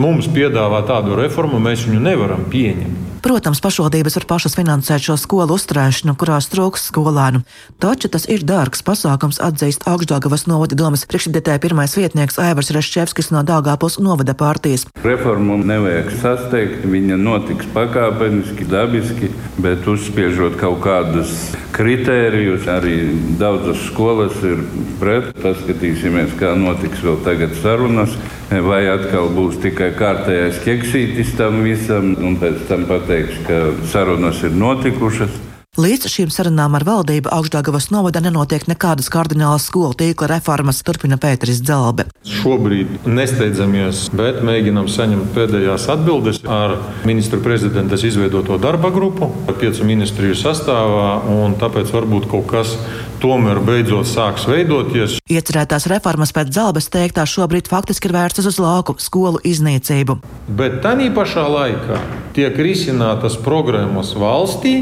mums 0.00 0.28
piedāvā 0.32 0.82
tādu 0.88 1.16
reformu, 1.16 1.60
mēs 1.62 1.86
viņu 1.88 2.04
nevaram 2.04 2.44
pieņemt. 2.52 3.09
Protams, 3.20 3.60
pašvaldības 3.60 4.14
var 4.16 4.24
pašas 4.30 4.54
finansēt 4.56 5.04
šo 5.04 5.14
skolu 5.20 5.58
uzturēšanu, 5.58 6.14
kurās 6.16 6.46
trūks 6.48 6.86
skolēnu, 6.88 7.42
taču 7.82 8.08
tas 8.08 8.24
ir 8.32 8.46
dārgs 8.48 8.80
pasākums, 8.86 9.36
atzīst 9.44 9.84
Augstdāgavas 9.90 10.46
novada 10.48 10.78
domas 10.78 11.04
priekšsēdētāja 11.10 11.60
pirmais 11.60 11.96
vietnieks 11.98 12.40
Aivars 12.40 12.72
Reščevskis 12.72 13.28
no 13.34 13.44
Dāngāpils 13.44 13.98
novada 14.00 14.32
partijas. 14.32 14.86
Reformu 15.04 15.58
nevajag 15.60 16.08
sasteigt, 16.22 16.88
viņa 16.88 17.20
notiks 17.20 17.68
pakāpeniski, 17.76 18.64
dabiski, 18.72 19.28
bet 19.60 19.84
uzspiežot 19.84 20.56
kaut 20.62 20.80
kādus 20.88 21.36
kritērijus, 21.76 22.64
arī 22.72 22.98
daudzas 23.40 23.84
skolas 23.90 24.40
ir 24.48 24.64
pret. 25.00 25.34
Paskatīsimies, 25.44 26.32
kā 26.40 26.56
notiks 26.56 27.04
vēl 27.04 27.20
tagad 27.26 27.52
sarunas 27.60 28.16
vai 28.50 28.80
atkal 28.90 29.30
būs 29.30 29.60
tikai 29.62 29.92
kārtējais 29.94 30.58
keksītis 30.64 31.36
tam 31.38 31.60
visam, 31.62 32.12
un 32.18 32.34
pēc 32.40 32.64
tam 32.66 32.86
pateiks, 33.10 33.38
ka 33.46 33.72
sarunas 33.90 34.42
ir 34.42 34.52
notikušas. 34.54 35.30
Līdz 35.78 36.08
šīm 36.10 36.30
sarunām 36.34 36.74
ar 36.74 36.82
valdību 36.82 37.30
Augstdagavas 37.30 37.92
novada 37.94 38.18
nenotiek 38.18 38.64
nekādas 38.66 39.06
kardinālas 39.06 39.68
skolu 39.70 39.94
tīkla 39.94 40.26
reformas, 40.32 40.80
turpina 40.82 41.14
Pēteris 41.14 41.60
Dzelbe. 41.62 42.08
Šobrīd 42.26 43.06
nesteidzamies, 43.06 44.08
bet 44.18 44.40
mēģinam 44.42 44.88
saņemt 44.90 45.30
pēdējās 45.36 45.86
atbildes 45.94 46.42
ar 46.50 46.74
ministru 47.06 47.38
prezidentas 47.46 48.02
izveidoto 48.02 48.58
darba 48.58 48.90
grupu, 48.90 49.30
piecu 49.62 49.86
ministriju 49.86 50.34
sastāvā, 50.42 51.08
un 51.38 51.54
tāpēc 51.62 51.94
varbūt 51.94 52.26
kaut 52.34 52.50
kas 52.50 52.74
tomēr 53.22 53.62
beidzot 53.62 54.10
sāks 54.10 54.50
veidoties. 54.50 55.20
Iecerētās 55.30 55.86
reformas 55.92 56.34
pēc 56.34 56.50
Zelbes 56.56 56.90
teiktā 56.90 57.22
šobrīd 57.30 57.70
faktiski 57.70 58.10
ir 58.10 58.18
vērstas 58.18 58.50
uz 58.50 58.58
lauku 58.58 58.98
skolu 58.98 59.38
iznīcību. 59.46 60.18
Bet 60.50 60.80
tā 60.82 60.96
pašā 61.14 61.46
laikā 61.46 62.06
tiek 62.34 62.58
risinātas 62.58 63.38
programmas 63.38 64.16
valstī 64.18 64.80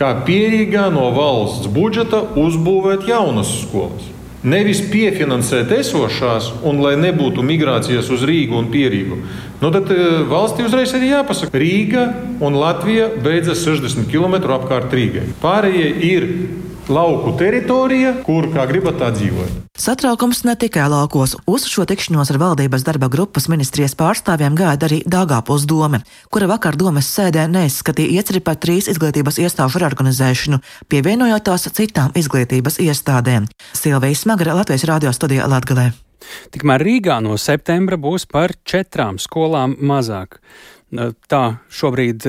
kā 0.00 0.14
pierīgā 0.24 0.86
no 0.94 1.10
valsts 1.12 1.68
budžeta 1.70 2.22
uzbūvēt 2.40 3.04
jaunas 3.10 3.52
skolas. 3.66 4.08
Nevis 4.40 4.78
piefinansēt 4.88 5.68
esošās, 5.76 6.46
un 6.64 6.78
lai 6.80 6.94
nebūtu 6.96 7.44
migrācijas 7.44 8.08
uz 8.08 8.22
Rīgu 8.24 8.56
un 8.56 8.70
Pierīgu. 8.72 9.18
Nu, 9.60 9.68
tad 9.68 9.90
eh, 9.92 10.22
valstī 10.30 10.64
uzreiz 10.64 10.94
ir 10.96 11.04
jāpasaka, 11.10 11.52
Rīga 11.60 12.06
un 12.40 12.56
Latvija 12.56 13.10
beidzas 13.20 13.60
60 13.66 14.08
km 14.08 14.38
apkārt 14.56 14.96
Rīgai. 14.96 15.26
Pārējie 15.44 15.90
ir 16.08 16.28
lauku 16.90 17.32
teritorija, 17.38 18.12
kur 18.26 18.48
kā 18.52 18.66
gribat 18.68 18.98
tā 19.00 19.10
dzīvot. 19.14 19.70
Satraukums 19.80 20.42
ne 20.44 20.56
tikai 20.58 20.88
laukos. 20.90 21.36
Uz 21.48 21.64
šo 21.70 21.86
tikšanos 21.88 22.32
ar 22.34 22.40
valdības 22.42 22.84
darba 22.84 23.08
grupas 23.12 23.46
ministrijas 23.52 23.96
pārstāvjiem 23.98 24.58
gaida 24.58 24.90
arī 24.90 25.00
Dāngāpils 25.06 25.64
dome, 25.70 26.02
kura 26.34 26.50
vakar 26.50 26.76
domes 26.80 27.08
sēdē 27.14 27.46
neizskatīja 27.48 28.20
ieceri 28.20 28.42
par 28.44 28.58
trīs 28.60 28.90
izglītības 28.92 29.40
iestāžu 29.40 29.80
reorganizēšanu, 29.84 30.60
pievienojot 30.90 31.46
tās 31.48 31.70
citām 31.70 32.12
izglītības 32.18 32.80
iestādēm. 32.82 33.48
Silvija 33.72 34.18
Smagara 34.18 34.58
Latvijas 34.60 34.88
radio 34.90 35.14
studijā 35.16 35.48
Latgalē. 35.48 35.92
Tikmēr 36.52 36.84
Rīgā 36.84 37.16
no 37.24 37.38
septembra 37.40 37.96
būs 38.00 38.26
par 38.28 38.52
četrām 38.68 39.18
skolām 39.22 39.76
mazāk. 39.80 40.40
Tā 40.90 41.42
šobrīd 41.70 42.24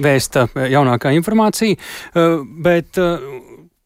vēsta 0.00 0.46
jaunākā 0.56 1.12
informācija, 1.12 1.76
bet 2.64 2.96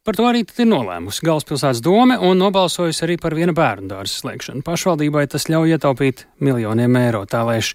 par 0.04 0.18
to 0.18 0.26
arī 0.28 0.44
ir 0.46 0.68
nolēmusi 0.70 1.26
Galvaspilsētas 1.26 1.82
doma 1.82 2.20
un 2.22 2.38
nobalsojusi 2.38 3.06
arī 3.06 3.16
par 3.18 3.34
viena 3.34 3.54
bērnu 3.56 3.90
dārza 3.90 4.20
slēgšanu. 4.20 4.62
Pašvaldībai 4.66 5.24
tas 5.32 5.48
ļauj 5.50 5.74
ietaupīt 5.74 6.26
miljoniem 6.44 6.98
eiro, 7.00 7.24
tā 7.26 7.42
lēš 7.48 7.72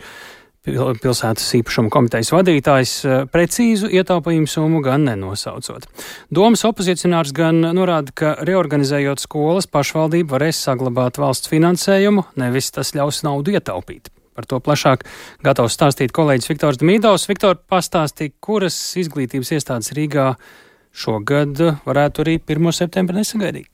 pilsētas 0.69 1.47
īpašuma 1.59 1.89
komitejas 1.91 2.29
vadītājs 2.35 2.93
precīzu 3.33 3.89
ietaupījumu 3.95 4.47
summu 4.51 4.81
gan 4.85 5.07
nenosaucot. 5.07 5.87
Domas 6.29 6.63
opozicionārs 6.67 7.31
gan 7.35 7.63
norāda, 7.75 8.13
ka 8.13 8.35
reorganizējot 8.45 9.23
skolas, 9.23 9.67
pašvaldība 9.71 10.35
varēs 10.35 10.59
saglabāt 10.67 11.17
valsts 11.19 11.49
finansējumu, 11.51 12.27
nevis 12.39 12.71
tas 12.75 12.93
ļaus 12.95 13.23
naudu 13.25 13.55
ietaupīt. 13.55 14.11
Par 14.39 14.47
to 14.47 14.61
plašāk 14.63 15.01
gatavs 15.43 15.75
stāstīt 15.75 16.13
kolēģis 16.15 16.47
Viktors 16.53 16.77
Dmīdovs. 16.79 17.25
Viktor, 17.27 17.57
pastāstīja, 17.67 18.31
kuras 18.39 18.77
izglītības 19.01 19.51
iestādes 19.57 19.91
Rīgā 19.97 20.29
šogad 20.95 21.59
varētu 21.83 22.23
arī 22.23 22.37
1. 22.39 22.71
septembrī 22.77 23.19
nesagaidīt. 23.19 23.67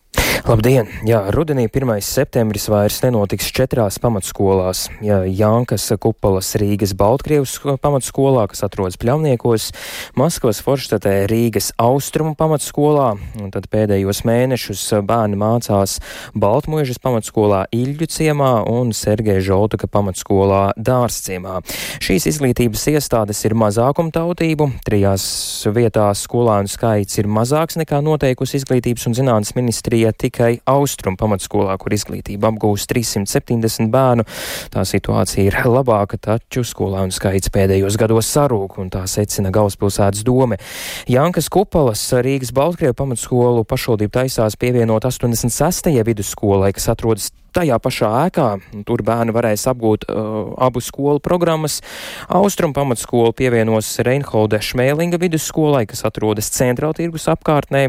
Labdien! 0.45 0.85
Jā, 1.01 1.23
rudenī 1.33 1.63
1. 1.73 1.89
septembris 2.05 2.67
vairs 2.69 2.99
nenotiks 3.01 3.47
četrās 3.49 3.95
pamatskolās. 3.97 4.83
Jā, 5.01 5.23
Jānkas 5.25 5.87
kupolas 5.97 6.51
Rīgas 6.61 6.91
Baltkrievas 6.93 7.55
pamatskolā, 7.81 8.43
kas 8.51 8.61
atrodas 8.67 8.99
Pļavniekos, 9.01 9.71
Maskavas 10.13 10.59
Forštatē 10.61 11.15
Rīgas 11.31 11.71
Austrumu 11.81 12.35
pamatskolā, 12.37 13.07
un 13.41 13.49
tad 13.55 13.65
pēdējos 13.73 14.21
mēnešus 14.29 14.83
bērni 15.09 15.39
mācās 15.41 15.95
Baltmuežas 16.37 17.01
pamatskolā 17.01 17.63
Iļģu 17.73 18.09
ciemā 18.13 18.51
un 18.69 18.93
Sergeja 18.93 19.41
Žoltuka 19.49 19.89
pamatskolā 19.89 20.75
Dārsciemā. 20.77 21.63
Šīs 22.05 22.29
izglītības 22.35 22.85
iestādes 22.93 23.41
ir 23.49 23.57
mazākumtautību, 23.57 24.69
trijās 24.85 25.25
vietās 25.73 26.21
skolānu 26.29 26.69
skaits 26.69 27.17
ir 27.17 27.33
mazāks 27.33 27.81
nekā 27.81 28.05
noteikusi 28.05 28.61
izglītības 28.61 29.09
un 29.09 29.19
zinātnes 29.23 29.55
ministrija 29.57 30.13
tikai 30.35 30.59
Austrum 30.67 31.15
pamatskolā, 31.15 31.77
kur 31.79 31.95
izglītību 31.95 32.49
apgūst 32.49 32.89
370 32.91 33.87
bērnu. 33.93 34.25
Tā 34.73 34.83
situācija 34.87 35.47
ir 35.47 35.57
labāka, 35.69 36.19
taču 36.19 36.65
skolānu 36.67 37.15
skaits 37.15 37.51
pēdējos 37.53 37.97
gados 37.99 38.29
sarūk, 38.35 38.79
un 38.83 38.91
tā 38.91 39.05
secina 39.07 39.53
galvaspilsētas 39.55 40.25
dome. 40.27 40.59
Jankas 41.07 41.47
Kupalas 41.53 42.03
Rīgas 42.25 42.51
Baltkrievu 42.55 42.97
pamatskolu 42.99 43.63
pašvaldību 43.69 44.15
taisās 44.19 44.59
pievienot 44.59 45.07
86. 45.07 45.93
vidusskolai, 46.05 46.73
kas 46.75 46.91
atrodas 46.91 47.31
tajā 47.55 47.77
pašā 47.81 48.09
ēkā. 48.25 48.47
Tur 48.87 49.03
bērni 49.05 49.35
varēs 49.35 49.65
apgūt 49.71 50.07
uh, 50.09 50.51
abu 50.61 50.83
skolu 50.83 51.21
programmas. 51.23 51.79
Austrum 52.27 52.75
pamatskolu 52.75 53.33
pievienos 53.37 53.93
Reinholda 54.05 54.59
Šmēlinga 54.63 55.19
vidusskolai, 55.21 55.85
kas 55.89 56.05
atrodas 56.07 56.51
centrāla 56.55 56.97
tirgus 56.97 57.29
apkārtnē. 57.31 57.85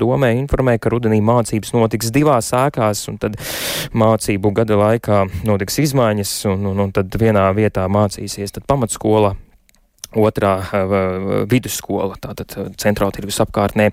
Domē 0.00 0.34
informē, 0.42 0.76
ka 0.82 0.92
rudenī 0.92 1.22
mācības 1.24 1.74
notiks 1.76 2.12
divās 2.14 2.52
ēkās, 2.56 3.06
un 3.12 3.20
tad 3.22 3.40
mācību 3.96 4.52
gada 4.60 4.78
laikā 4.82 5.24
notiks 5.48 5.80
izmaiņas, 5.86 6.36
un, 6.52 6.70
un, 6.72 6.86
un 6.86 6.94
tad 6.96 7.16
vienā 7.20 7.48
vietā 7.56 7.88
mācīsies 7.90 8.56
pamatskola 8.66 9.36
otrā 10.16 10.54
vidusskola, 11.50 12.16
tātad 12.22 12.54
centrāla 12.80 13.14
tirgus 13.14 13.40
apkārtnē. 13.44 13.90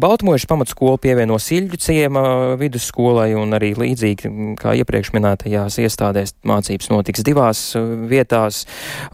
Baltmojuša 0.00 0.48
pamatskola 0.50 1.00
pievieno 1.02 1.38
Siļģu 1.42 1.80
ciema 1.82 2.22
vidusskolai 2.60 3.30
un 3.38 3.52
arī 3.56 3.74
līdzīgi 3.78 4.32
kā 4.58 4.74
iepriekš 4.80 5.12
minētajās 5.16 5.78
iestādēs 5.84 6.34
mācības 6.48 6.90
notiks 6.92 7.24
divās 7.26 7.62
vietās 8.08 8.64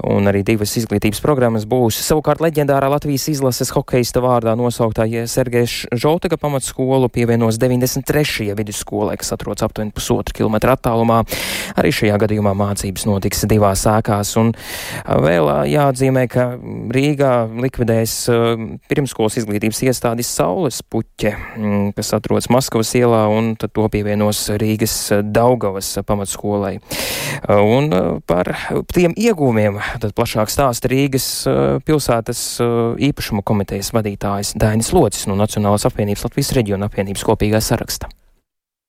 un 0.05 0.31
arī 0.31 0.45
divas 0.47 0.77
izglītības 0.81 1.23
programmas 1.25 1.67
būs. 1.69 1.99
Savukārt 2.05 2.43
leģendārā 2.45 2.89
Latvijas 2.93 3.27
izlases 3.33 3.73
hokeista 3.75 4.23
vārdā 4.25 4.55
nosauktā 4.59 5.07
Sergeja 5.31 5.67
Žoltega 5.93 6.39
pamatskolu 6.41 7.09
pievienos 7.13 7.59
93. 7.61 8.55
vidusskolai, 8.57 9.17
kas 9.21 9.35
atrodas 9.35 9.67
aptuveni 9.67 9.93
pusotru 9.95 10.39
kilometru 10.39 10.75
attālumā. 10.75 11.23
Arī 11.79 11.93
šajā 11.95 12.19
gadījumā 12.25 12.55
mācības 12.59 13.07
notiks 13.09 13.45
divās 13.51 13.85
ēkās 13.91 14.35
un 14.41 14.53
vēl 15.05 15.51
jāatzīmē, 15.73 16.27
ka 16.31 16.44
Rīgā 16.95 17.33
likvidēs 17.65 18.15
uh, 18.33 18.55
pirmskolas 18.91 19.39
izglītības 19.41 19.83
iestādes 19.87 20.31
Saules 20.31 20.81
puķe, 20.91 21.33
mm, 21.35 21.93
kas 21.99 22.15
atrodas 22.17 22.51
Maskavas 22.53 22.95
ielā, 22.99 23.25
un 23.33 23.55
tad 23.61 23.75
to 23.77 23.87
pievienos 23.93 24.47
Rīgas 24.61 24.97
Daugavas 25.35 25.93
pamatskolai. 26.07 26.77
Uh, 26.79 27.61
un 27.61 27.91
uh, 27.93 28.11
par 28.27 28.53
tiem 28.95 29.17
iegūmiem 29.17 29.81
tad 30.03 30.17
plašāk 30.17 30.53
stāsta 30.53 30.91
Rīgas 30.93 31.29
pilsētas 31.85 32.43
īpašuma 33.05 33.45
komitejas 33.47 33.93
vadītājs 33.95 34.55
Dainis 34.61 34.93
Locis 34.95 35.29
no 35.31 35.39
Nacionālās 35.39 35.87
apvienības 35.89 36.29
Latvijas 36.29 36.55
reģiona 36.59 36.91
apvienības 36.91 37.27
kopīgā 37.27 37.63
saraksta. 37.65 38.11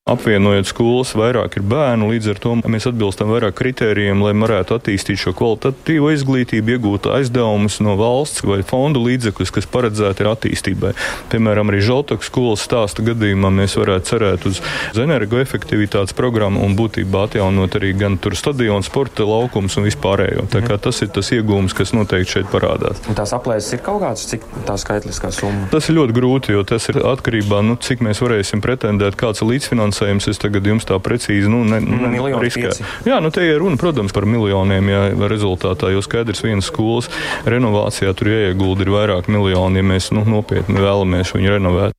Apvienojot 0.06 0.68
skolas, 0.70 1.16
vairāk 1.18 1.56
ir 1.58 1.64
bērnu, 1.66 2.12
līdz 2.12 2.28
ar 2.30 2.40
to 2.44 2.52
mēs 2.70 2.86
atbilstam 2.86 3.32
vairāk 3.34 3.56
kritērijiem, 3.58 4.20
lai 4.22 4.36
varētu 4.38 4.76
attīstīt 4.76 5.18
šo 5.18 5.32
kvalitatīvo 5.34 6.12
izglītību, 6.14 6.76
iegūt 6.76 7.08
aizdevumus 7.10 7.80
no 7.82 7.96
valsts 7.98 8.44
vai 8.46 8.60
fondu 8.62 9.02
līdzekļus, 9.02 9.50
kas 9.56 9.66
paredzēti 9.74 10.22
ir 10.22 10.30
attīstībai. 10.30 10.92
Piemēram, 11.32 11.72
arī 11.74 11.80
Žaltokas 11.88 12.30
skolas 12.30 12.62
stāsta 12.68 13.02
gadījumā 13.08 13.50
mēs 13.58 13.74
varētu 13.82 14.12
cerēt 14.12 14.46
uz 14.46 14.60
energoefektivitātes 14.94 16.14
programmu 16.14 16.62
un 16.62 16.78
būtībā 16.78 17.26
atjaunot 17.26 17.80
arī 17.82 17.96
gan 17.98 18.20
tur 18.22 18.38
stadionu, 18.38 18.86
sporta 18.86 19.26
laukums 19.26 19.80
un 19.82 19.90
vispārējo. 19.90 20.46
Tā 20.54 20.62
kā 20.70 20.78
tas 20.78 21.02
ir 21.02 21.10
tas 21.18 21.34
iegūms, 21.34 21.74
kas 21.74 21.96
noteikti 21.98 22.36
šeit 22.36 22.54
parādās. 22.54 23.02
Un 23.10 23.18
tās 23.18 23.34
aplēses 23.34 23.80
ir 23.80 23.82
kaut 23.90 24.04
kāds, 24.06 24.30
cik 24.36 24.46
tā 24.70 24.78
skaitliskā 24.86 25.34
summa? 25.34 25.66
Tas 25.74 25.90
ir 25.90 25.98
ļoti 25.98 26.20
grūti, 26.22 26.54
jo 26.54 26.62
tas 26.62 26.92
ir 26.94 27.02
atkarībā, 27.02 27.66
nu, 27.66 27.82
cik 27.82 28.06
mēs 28.06 28.22
varēsim 28.22 28.62
pretendēt, 28.62 29.18
kāds 29.18 29.42
ir 29.42 29.50
līdzfinansējums 29.56 29.95
finansējums. 29.96 30.28
Es 30.30 30.42
tagad 30.42 30.66
jums 30.68 30.86
tā 30.86 30.98
precīzi 31.00 31.50
nu, 31.50 31.64
ne, 31.64 31.80
nu, 31.80 32.10
riskēju. 32.42 32.86
Jā, 33.08 33.20
nu 33.24 33.32
te 33.32 33.46
ir 33.46 33.60
runa, 33.60 33.78
protams, 33.78 34.14
par 34.14 34.26
miljoniem. 34.26 34.90
Jā, 34.90 35.04
rezultātā 35.30 35.92
jau 35.94 36.02
skaidrs, 36.04 36.44
vienas 36.44 36.70
skolas 36.70 37.10
renovācijā 37.46 38.14
tur 38.16 38.32
jāiegulda 38.32 38.86
ir 38.86 38.94
vairāk 38.94 39.30
miljoni, 39.32 39.82
ja 39.82 39.86
mēs 39.86 40.12
nu, 40.16 40.26
nopietni 40.26 40.82
vēlamies 40.82 41.36
viņu 41.36 41.56
renovēt. 41.56 41.96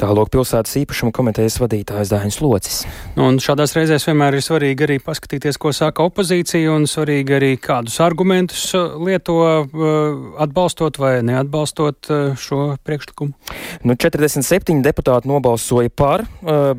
Tālāk 0.00 0.30
pilsētas 0.32 0.78
īpašuma 0.80 1.12
komitejas 1.12 1.58
vadītājs 1.60 2.08
Dāņas 2.08 2.38
Locis. 2.40 2.76
Nu, 3.18 3.26
un 3.28 3.36
šādās 3.42 3.74
reizēs 3.76 4.06
vienmēr 4.08 4.38
ir 4.38 4.44
svarīgi 4.44 4.86
arī 4.86 4.96
paskatīties, 5.04 5.58
ko 5.60 5.74
saka 5.76 6.06
opozīcija, 6.08 6.70
un 6.72 6.86
svarīgi 6.88 7.34
arī 7.36 7.50
kādus 7.60 7.98
argumentus 8.00 8.62
uh, 8.78 8.94
lieto 8.96 9.36
uh, 9.42 9.66
atbalstot 10.40 10.96
vai 11.02 11.18
neatbalstot 11.26 12.08
uh, 12.08 12.30
šo 12.40 12.78
priekšlikumu. 12.80 13.34
Nu, 13.84 13.96
47 14.00 14.80
deputāti 14.84 15.28
nobalsoja 15.28 15.92
par, 15.92 16.24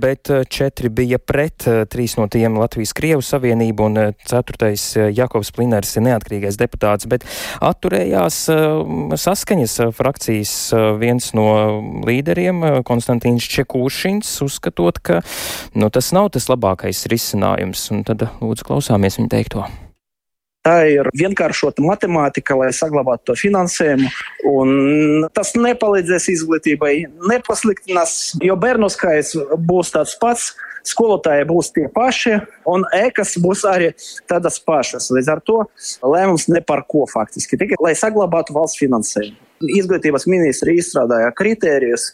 bet 0.02 0.30
4 0.30 0.90
bija 0.94 1.18
pret, 1.22 1.66
3 1.94 2.18
no 2.20 2.28
tiem 2.32 2.58
Latvijas 2.60 2.94
Krievu 2.98 3.24
savienība 3.26 3.86
un 3.88 4.00
4. 4.30 4.72
Jakovs 5.18 5.54
Pliners 5.56 5.94
ir 5.98 6.06
neatkarīgais 6.06 6.60
deputāts, 6.60 7.08
bet 7.10 7.26
atturējās 7.62 8.44
saskaņas 9.24 9.78
frakcijas 9.98 10.54
viens 11.02 11.32
no 11.38 11.48
līderiem, 12.08 12.62
Konstants 12.88 13.11
Konstantīns 13.12 13.44
Čekūšins, 13.52 14.28
uzskatot, 14.46 14.96
ka 15.04 15.20
nu, 15.76 15.90
tas 15.92 16.14
nav 16.16 16.30
tas 16.32 16.48
labākais 16.48 17.04
risinājums. 17.12 17.90
Un 17.92 18.06
tad 18.08 18.24
lūdzu 18.40 18.64
klausāmies 18.64 19.20
viņa 19.20 19.32
teikto. 19.34 19.66
Tā 20.64 20.76
ir 20.88 21.10
vienkāršota 21.18 21.84
matemātika, 21.84 22.56
lai 22.56 22.70
saglabātu 22.72 23.32
to 23.32 23.36
finansējumu. 23.42 24.08
Tas 25.36 25.52
nepalīdzēs 25.58 26.30
izglītībai, 26.38 26.94
nepasliktinās, 27.34 28.38
jo 28.40 28.56
bērnu 28.62 28.88
skaits 28.94 29.36
būs 29.58 29.92
tāds 29.98 30.16
pats, 30.22 30.54
skolotāji 30.88 31.48
būs 31.50 31.72
tie 31.76 31.88
paši, 31.94 32.38
un 32.70 32.86
ēkas 32.96 33.36
būs 33.44 33.64
arī 33.70 33.92
tādas 34.30 34.60
pašas. 34.64 35.12
Līdz 35.14 35.32
ar 35.34 35.44
to 35.46 35.60
lēmums 36.02 36.48
ne 36.52 36.64
par 36.66 36.86
ko 36.90 37.06
faktiski, 37.10 37.60
tikai 37.60 37.80
lai 37.84 37.94
saglabātu 37.98 38.56
valsts 38.58 38.82
finansējumu. 38.82 39.38
Izglītības 39.62 40.26
ministri 40.26 40.80
izstrādāja 40.82 41.30
kritērijus, 41.38 42.08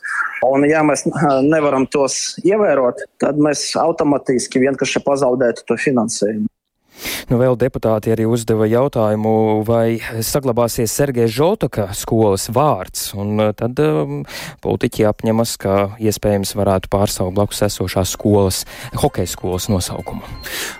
un 0.43 0.65
ja 0.67 0.81
mēs 0.83 1.05
nevaram 1.45 1.87
tos 1.87 2.35
ievērot, 2.43 3.05
tad 3.23 3.39
mēs 3.39 3.69
automātiski 3.79 4.59
vienkārši 4.65 5.03
pazaudētu 5.05 5.63
to 5.69 5.79
finansējumu. 5.79 6.49
Nu, 7.29 7.37
vēl 7.41 7.57
deputāti 7.59 8.11
arī 8.13 8.25
uzdeva 8.29 8.67
jautājumu, 8.69 9.63
vai 9.67 9.99
saglabāsies 10.23 10.93
Sergeja 10.93 11.29
Žotoka 11.31 11.89
skolas 11.97 12.47
vārds, 12.53 13.11
un 13.17 13.41
uh, 13.41 13.51
tad 13.57 13.79
um, 13.83 14.23
politiķi 14.63 15.07
apņemas, 15.09 15.55
ka 15.61 15.75
iespējams 16.01 16.55
varētu 16.57 16.91
pārsaukt 16.93 17.35
blakus 17.37 17.63
esošās 17.67 18.15
skolas, 18.17 18.63
hokeja 18.97 19.29
skolas 19.31 19.69
nosaukumu. 19.71 20.23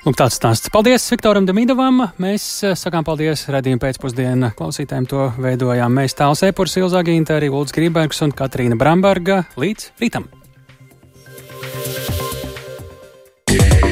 Lūk, 0.05 0.17
tāds 0.19 0.39
stāsts. 0.39 0.71
Paldies 0.73 1.05
Viktoram 1.11 1.47
Demidovam. 1.49 2.07
Mēs 2.21 2.47
uh, 2.65 2.77
sakām 2.79 3.05
paldies 3.07 3.47
redzējumu 3.51 3.83
pēcpusdienu 3.83 4.53
klausītājiem. 4.57 5.09
To 5.11 5.29
veidojām 5.37 6.01
mēs 6.01 6.17
tāls 6.17 6.43
Epurs, 6.47 6.77
Ilzā 6.81 7.03
Ginta, 7.07 7.37
arī 7.37 7.51
Ulds 7.53 7.75
Grībergs 7.75 8.23
un 8.25 8.35
Katrīna 8.35 8.79
Bramberga. 8.79 9.43
Līdz 9.59 9.91
rītam! 10.01 10.31
Yeah. 13.47 13.86